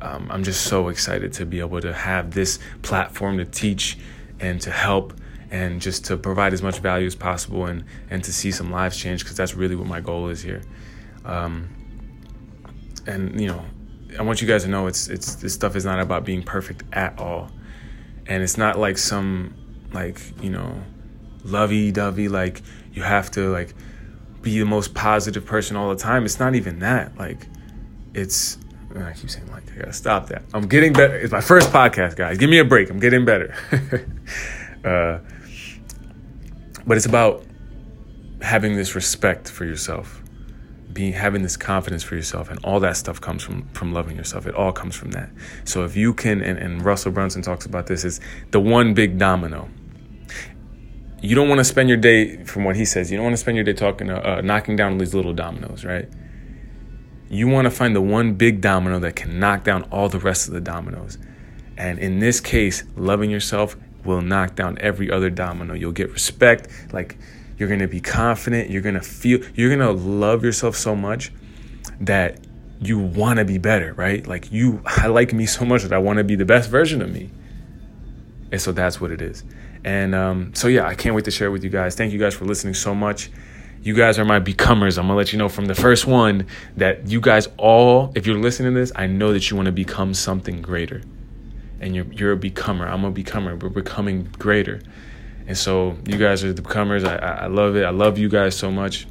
um, 0.00 0.28
I'm 0.30 0.44
just 0.44 0.64
so 0.64 0.88
excited 0.88 1.32
to 1.34 1.46
be 1.46 1.60
able 1.60 1.80
to 1.80 1.92
have 1.92 2.32
this 2.32 2.58
platform 2.82 3.38
to 3.38 3.44
teach 3.44 3.98
and 4.40 4.60
to 4.60 4.70
help 4.70 5.14
and 5.50 5.80
just 5.80 6.04
to 6.06 6.16
provide 6.16 6.52
as 6.52 6.62
much 6.62 6.78
value 6.78 7.06
as 7.06 7.14
possible 7.14 7.66
and 7.66 7.84
and 8.10 8.22
to 8.24 8.32
see 8.32 8.50
some 8.50 8.70
lives 8.70 8.96
change 8.96 9.22
because 9.22 9.36
that's 9.36 9.54
really 9.54 9.76
what 9.76 9.86
my 9.86 10.00
goal 10.00 10.28
is 10.28 10.42
here. 10.42 10.62
Um, 11.24 11.68
and 13.06 13.40
you 13.40 13.48
know, 13.48 13.64
I 14.18 14.22
want 14.22 14.40
you 14.40 14.48
guys 14.48 14.64
to 14.64 14.68
know 14.68 14.86
it's 14.86 15.08
it's 15.08 15.36
this 15.36 15.54
stuff 15.54 15.76
is 15.76 15.84
not 15.84 16.00
about 16.00 16.24
being 16.24 16.42
perfect 16.42 16.84
at 16.92 17.18
all, 17.18 17.50
and 18.26 18.42
it's 18.42 18.56
not 18.56 18.78
like 18.78 18.98
some 18.98 19.54
like 19.92 20.20
you 20.42 20.50
know 20.50 20.82
lovey 21.44 21.92
dovey 21.92 22.28
like 22.28 22.62
you 22.92 23.02
have 23.02 23.30
to 23.32 23.50
like 23.50 23.74
be 24.42 24.58
the 24.58 24.66
most 24.66 24.94
positive 24.94 25.44
person 25.44 25.76
all 25.76 25.90
the 25.90 26.00
time. 26.00 26.24
It's 26.24 26.38
not 26.38 26.54
even 26.54 26.80
that. 26.80 27.16
Like 27.16 27.46
it's 28.14 28.58
I 28.96 29.12
keep 29.12 29.30
saying 29.30 29.50
like 29.50 29.64
I 29.72 29.76
gotta 29.76 29.92
stop 29.92 30.28
that. 30.28 30.42
I'm 30.52 30.68
getting 30.68 30.92
better. 30.92 31.16
It's 31.16 31.32
my 31.32 31.40
first 31.40 31.70
podcast, 31.70 32.16
guys. 32.16 32.38
Give 32.38 32.50
me 32.50 32.58
a 32.58 32.64
break. 32.64 32.90
I'm 32.90 33.00
getting 33.00 33.24
better. 33.24 33.54
uh, 34.84 35.18
but 36.86 36.96
it's 36.96 37.06
about 37.06 37.44
having 38.40 38.76
this 38.76 38.94
respect 38.94 39.50
for 39.50 39.64
yourself 39.64 40.22
being 40.94 41.12
having 41.12 41.42
this 41.42 41.56
confidence 41.56 42.04
for 42.04 42.14
yourself 42.14 42.48
and 42.48 42.58
all 42.64 42.78
that 42.80 42.96
stuff 42.96 43.20
comes 43.20 43.42
from 43.42 43.68
from 43.70 43.92
loving 43.92 44.16
yourself. 44.16 44.46
It 44.46 44.54
all 44.54 44.72
comes 44.72 44.94
from 44.94 45.10
that. 45.10 45.28
So 45.64 45.84
if 45.84 45.96
you 45.96 46.14
can 46.14 46.40
and, 46.40 46.58
and 46.58 46.84
russell 46.84 47.12
brunson 47.12 47.42
talks 47.42 47.66
about 47.66 47.86
this 47.88 48.04
is 48.04 48.20
the 48.52 48.60
one 48.60 48.94
big 48.94 49.18
domino. 49.18 49.68
You 51.20 51.34
don't 51.34 51.48
want 51.48 51.58
to 51.58 51.64
spend 51.64 51.88
your 51.88 51.98
day 51.98 52.44
from 52.44 52.64
what 52.64 52.76
he 52.76 52.84
says 52.84 53.10
you 53.10 53.16
don't 53.16 53.24
want 53.24 53.34
to 53.34 53.40
spend 53.40 53.56
your 53.56 53.64
day 53.64 53.72
talking 53.72 54.08
uh, 54.08 54.40
knocking 54.42 54.76
down 54.76 54.96
these 54.98 55.14
little 55.14 55.34
dominoes 55.34 55.84
right? 55.84 56.08
You 57.28 57.48
want 57.48 57.64
to 57.64 57.70
find 57.70 57.96
the 57.96 58.02
one 58.02 58.34
big 58.34 58.60
domino 58.60 59.00
that 59.00 59.16
can 59.16 59.40
knock 59.40 59.64
down 59.64 59.82
all 59.90 60.08
the 60.08 60.20
rest 60.20 60.46
of 60.46 60.54
the 60.54 60.60
dominoes. 60.60 61.18
And 61.76 61.98
in 61.98 62.20
this 62.20 62.40
case 62.40 62.84
loving 62.94 63.30
yourself 63.30 63.76
will 64.04 64.20
knock 64.20 64.54
down 64.54 64.78
every 64.80 65.10
other 65.10 65.30
domino. 65.30 65.74
You'll 65.74 65.92
get 65.92 66.12
respect 66.12 66.68
like 66.92 67.18
you're 67.56 67.68
going 67.68 67.80
to 67.80 67.88
be 67.88 68.00
confident. 68.00 68.70
You're 68.70 68.82
going 68.82 68.94
to 68.94 69.00
feel, 69.00 69.40
you're 69.54 69.74
going 69.74 69.80
to 69.80 69.92
love 69.92 70.44
yourself 70.44 70.76
so 70.76 70.96
much 70.96 71.32
that 72.00 72.40
you 72.80 72.98
want 72.98 73.38
to 73.38 73.44
be 73.44 73.58
better, 73.58 73.94
right? 73.94 74.26
Like 74.26 74.50
you, 74.52 74.82
I 74.86 75.06
like 75.06 75.32
me 75.32 75.46
so 75.46 75.64
much 75.64 75.82
that 75.82 75.92
I 75.92 75.98
want 75.98 76.18
to 76.18 76.24
be 76.24 76.34
the 76.34 76.44
best 76.44 76.70
version 76.70 77.02
of 77.02 77.12
me. 77.12 77.30
And 78.52 78.60
so 78.60 78.72
that's 78.72 79.00
what 79.00 79.10
it 79.10 79.20
is. 79.20 79.42
And 79.84 80.14
um, 80.14 80.54
so, 80.54 80.68
yeah, 80.68 80.86
I 80.86 80.94
can't 80.94 81.14
wait 81.14 81.24
to 81.26 81.30
share 81.30 81.50
with 81.50 81.62
you 81.62 81.70
guys. 81.70 81.94
Thank 81.94 82.12
you 82.12 82.18
guys 82.18 82.34
for 82.34 82.44
listening 82.44 82.74
so 82.74 82.94
much. 82.94 83.30
You 83.82 83.94
guys 83.94 84.18
are 84.18 84.24
my 84.24 84.40
becomers. 84.40 84.96
I'm 84.96 85.08
going 85.08 85.14
to 85.14 85.16
let 85.16 85.32
you 85.32 85.38
know 85.38 85.50
from 85.50 85.66
the 85.66 85.74
first 85.74 86.06
one 86.06 86.46
that 86.76 87.06
you 87.06 87.20
guys 87.20 87.48
all, 87.58 88.12
if 88.14 88.26
you're 88.26 88.38
listening 88.38 88.72
to 88.72 88.80
this, 88.80 88.92
I 88.96 89.06
know 89.06 89.32
that 89.34 89.50
you 89.50 89.56
want 89.56 89.66
to 89.66 89.72
become 89.72 90.14
something 90.14 90.62
greater. 90.62 91.02
And 91.80 91.94
you're, 91.94 92.06
you're 92.06 92.32
a 92.32 92.36
becomer. 92.36 92.88
I'm 92.88 93.04
a 93.04 93.12
becomer. 93.12 93.62
We're 93.62 93.68
becoming 93.68 94.30
greater. 94.38 94.80
And 95.46 95.56
so 95.56 95.96
you 96.06 96.16
guys 96.16 96.42
are 96.44 96.52
the 96.52 96.62
becomers. 96.62 97.04
I, 97.04 97.16
I 97.16 97.46
love 97.46 97.76
it. 97.76 97.84
I 97.84 97.90
love 97.90 98.18
you 98.18 98.28
guys 98.28 98.56
so 98.56 98.70
much. 98.70 99.06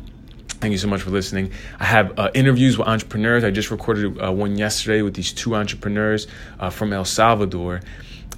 Thank 0.47 0.71
you 0.71 0.77
so 0.77 0.87
much 0.87 1.01
for 1.01 1.09
listening. 1.09 1.51
I 1.79 1.85
have 1.85 2.17
uh, 2.17 2.31
interviews 2.33 2.77
with 2.77 2.87
entrepreneurs. 2.87 3.43
I 3.43 3.51
just 3.51 3.69
recorded 3.69 4.21
uh, 4.21 4.31
one 4.31 4.57
yesterday 4.57 5.01
with 5.01 5.13
these 5.13 5.33
two 5.33 5.55
entrepreneurs 5.55 6.25
uh, 6.59 6.69
from 6.69 6.93
El 6.93 7.03
Salvador, 7.03 7.81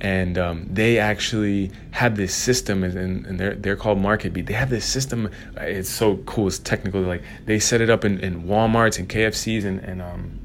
and 0.01 0.37
um, 0.37 0.67
they 0.69 0.97
actually 0.97 1.71
have 1.91 2.17
this 2.17 2.33
system, 2.33 2.83
and, 2.83 3.27
and, 3.27 3.39
they're 3.39 3.53
they're 3.53 3.75
called 3.75 3.99
MarketBeat. 3.99 4.47
They 4.47 4.53
have 4.53 4.71
this 4.71 4.85
system. 4.85 5.29
It's 5.57 5.89
so 5.89 6.17
cool. 6.25 6.47
It's 6.47 6.57
technical. 6.57 7.01
Like 7.01 7.21
they 7.45 7.59
set 7.59 7.79
it 7.79 7.91
up 7.91 8.03
in, 8.03 8.19
in 8.19 8.43
WalMarts 8.45 8.97
and 8.97 9.07
KFCs 9.07 9.63
and 9.63 9.79
and 9.81 10.01
um, 10.01 10.39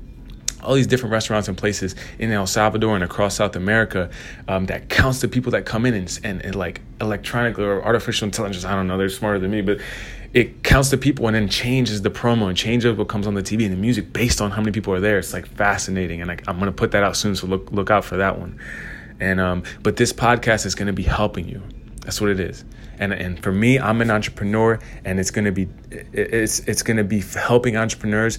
all 0.62 0.75
these 0.75 0.87
different 0.87 1.12
restaurants 1.12 1.49
and 1.49 1.57
places 1.57 1.94
in 2.18 2.31
El 2.31 2.46
Salvador 2.46 2.94
and 2.94 3.05
across 3.05 3.37
South 3.37 3.57
America 3.57 4.11
um, 4.49 4.66
that 4.66 4.88
counts 4.88 5.20
the 5.20 5.29
people 5.29 5.53
that 5.53 5.64
come 5.64 5.87
in 5.87 5.94
and, 5.94 6.20
and, 6.23 6.44
and 6.44 6.55
like 6.55 6.81
electronic 7.01 7.59
or 7.59 7.83
artificial 7.83 8.27
intelligence. 8.27 8.64
I 8.64 8.75
don't 8.75 8.87
know, 8.87 8.99
they're 8.99 9.09
smarter 9.09 9.38
than 9.38 9.51
me, 9.51 9.62
but 9.62 9.81
it 10.33 10.62
counts 10.62 10.90
the 10.90 10.96
people 10.96 11.27
and 11.27 11.35
then 11.35 11.49
changes 11.49 12.03
the 12.03 12.11
promo 12.11 12.49
and 12.49 12.57
changes 12.57 12.96
what 12.96 13.09
comes 13.09 13.27
on 13.27 13.35
the 13.35 13.42
TV 13.42 13.64
and 13.64 13.73
the 13.73 13.77
music 13.77 14.12
based 14.12 14.40
on 14.40 14.51
how 14.51 14.61
many 14.61 14.73
people 14.73 14.92
are 14.94 15.01
there. 15.01 15.18
It's 15.18 15.33
like 15.33 15.46
fascinating, 15.46 16.23
and 16.23 16.31
I, 16.31 16.38
am 16.46 16.59
gonna 16.59 16.73
put 16.73 16.92
that 16.92 17.03
out 17.03 17.16
soon, 17.16 17.35
so 17.35 17.46
look 17.46 17.73
look 17.73 17.90
out 17.90 18.05
for 18.05 18.16
that 18.18 18.38
one. 18.38 18.59
And 19.18 19.40
um, 19.40 19.64
but 19.83 19.96
this 19.96 20.12
podcast 20.12 20.66
is 20.66 20.75
gonna 20.75 20.92
be 20.92 21.03
helping 21.03 21.49
you. 21.49 21.62
That's 22.03 22.20
what 22.20 22.31
it 22.31 22.38
is. 22.38 22.64
And 22.99 23.12
and 23.12 23.42
for 23.42 23.51
me, 23.51 23.79
I'm 23.81 24.01
an 24.01 24.11
entrepreneur, 24.11 24.79
and 25.05 25.18
it's 25.18 25.33
gonna 25.33 25.53
be 25.53 25.68
it's 25.90 26.61
it's 26.61 26.83
gonna 26.83 27.05
be 27.05 27.20
helping 27.20 27.77
entrepreneurs 27.77 28.38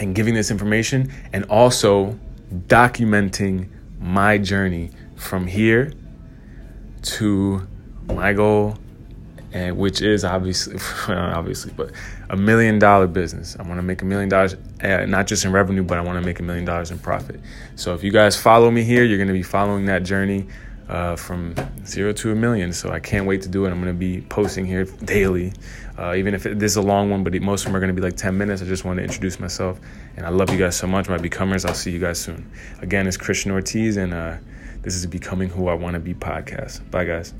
and 0.00 0.14
giving 0.14 0.34
this 0.34 0.50
information 0.50 1.12
and 1.32 1.44
also 1.44 2.18
documenting 2.66 3.68
my 4.00 4.38
journey 4.38 4.90
from 5.14 5.46
here 5.46 5.92
to 7.02 7.66
my 8.06 8.32
goal 8.32 8.76
and 9.52 9.76
which 9.76 10.00
is 10.00 10.24
obviously 10.24 10.76
obviously 11.14 11.72
but 11.76 11.92
a 12.30 12.36
million 12.36 12.78
dollar 12.78 13.06
business 13.06 13.56
i 13.58 13.62
want 13.62 13.76
to 13.76 13.82
make 13.82 14.02
a 14.02 14.04
million 14.04 14.28
dollars 14.28 14.56
uh, 14.82 15.04
not 15.06 15.26
just 15.26 15.44
in 15.44 15.52
revenue 15.52 15.82
but 15.82 15.98
i 15.98 16.00
want 16.00 16.18
to 16.18 16.24
make 16.24 16.40
a 16.40 16.42
million 16.42 16.64
dollars 16.64 16.90
in 16.90 16.98
profit 16.98 17.38
so 17.76 17.94
if 17.94 18.02
you 18.02 18.10
guys 18.10 18.36
follow 18.36 18.70
me 18.70 18.82
here 18.82 19.04
you're 19.04 19.18
going 19.18 19.28
to 19.28 19.34
be 19.34 19.42
following 19.42 19.86
that 19.86 20.02
journey 20.02 20.46
uh, 20.90 21.14
from 21.14 21.54
zero 21.86 22.12
to 22.12 22.32
a 22.32 22.34
million. 22.34 22.72
So 22.72 22.90
I 22.90 22.98
can't 22.98 23.24
wait 23.24 23.42
to 23.42 23.48
do 23.48 23.64
it. 23.64 23.70
I'm 23.70 23.80
going 23.80 23.94
to 23.94 23.98
be 23.98 24.22
posting 24.22 24.66
here 24.66 24.84
daily, 24.84 25.52
uh, 26.00 26.14
even 26.14 26.34
if 26.34 26.46
it, 26.46 26.58
this 26.58 26.72
is 26.72 26.76
a 26.76 26.82
long 26.82 27.10
one, 27.10 27.22
but 27.22 27.34
most 27.42 27.60
of 27.60 27.66
them 27.66 27.76
are 27.76 27.80
going 27.80 27.94
to 27.94 28.00
be 28.00 28.00
like 28.00 28.16
10 28.16 28.36
minutes. 28.36 28.62
I 28.62 28.64
just 28.64 28.84
want 28.86 28.96
to 28.96 29.02
introduce 29.02 29.38
myself. 29.38 29.78
And 30.16 30.24
I 30.24 30.30
love 30.30 30.50
you 30.50 30.58
guys 30.58 30.76
so 30.76 30.86
much, 30.86 31.08
my 31.08 31.18
becomers. 31.18 31.66
I'll 31.66 31.74
see 31.74 31.90
you 31.90 31.98
guys 31.98 32.18
soon. 32.18 32.50
Again, 32.80 33.06
it's 33.06 33.18
Christian 33.18 33.52
Ortiz, 33.52 33.98
and 33.98 34.14
uh, 34.14 34.38
this 34.80 34.94
is 34.94 35.06
Becoming 35.06 35.50
Who 35.50 35.68
I 35.68 35.74
Want 35.74 35.94
to 35.94 36.00
Be 36.00 36.14
podcast. 36.14 36.90
Bye, 36.90 37.04
guys. 37.04 37.34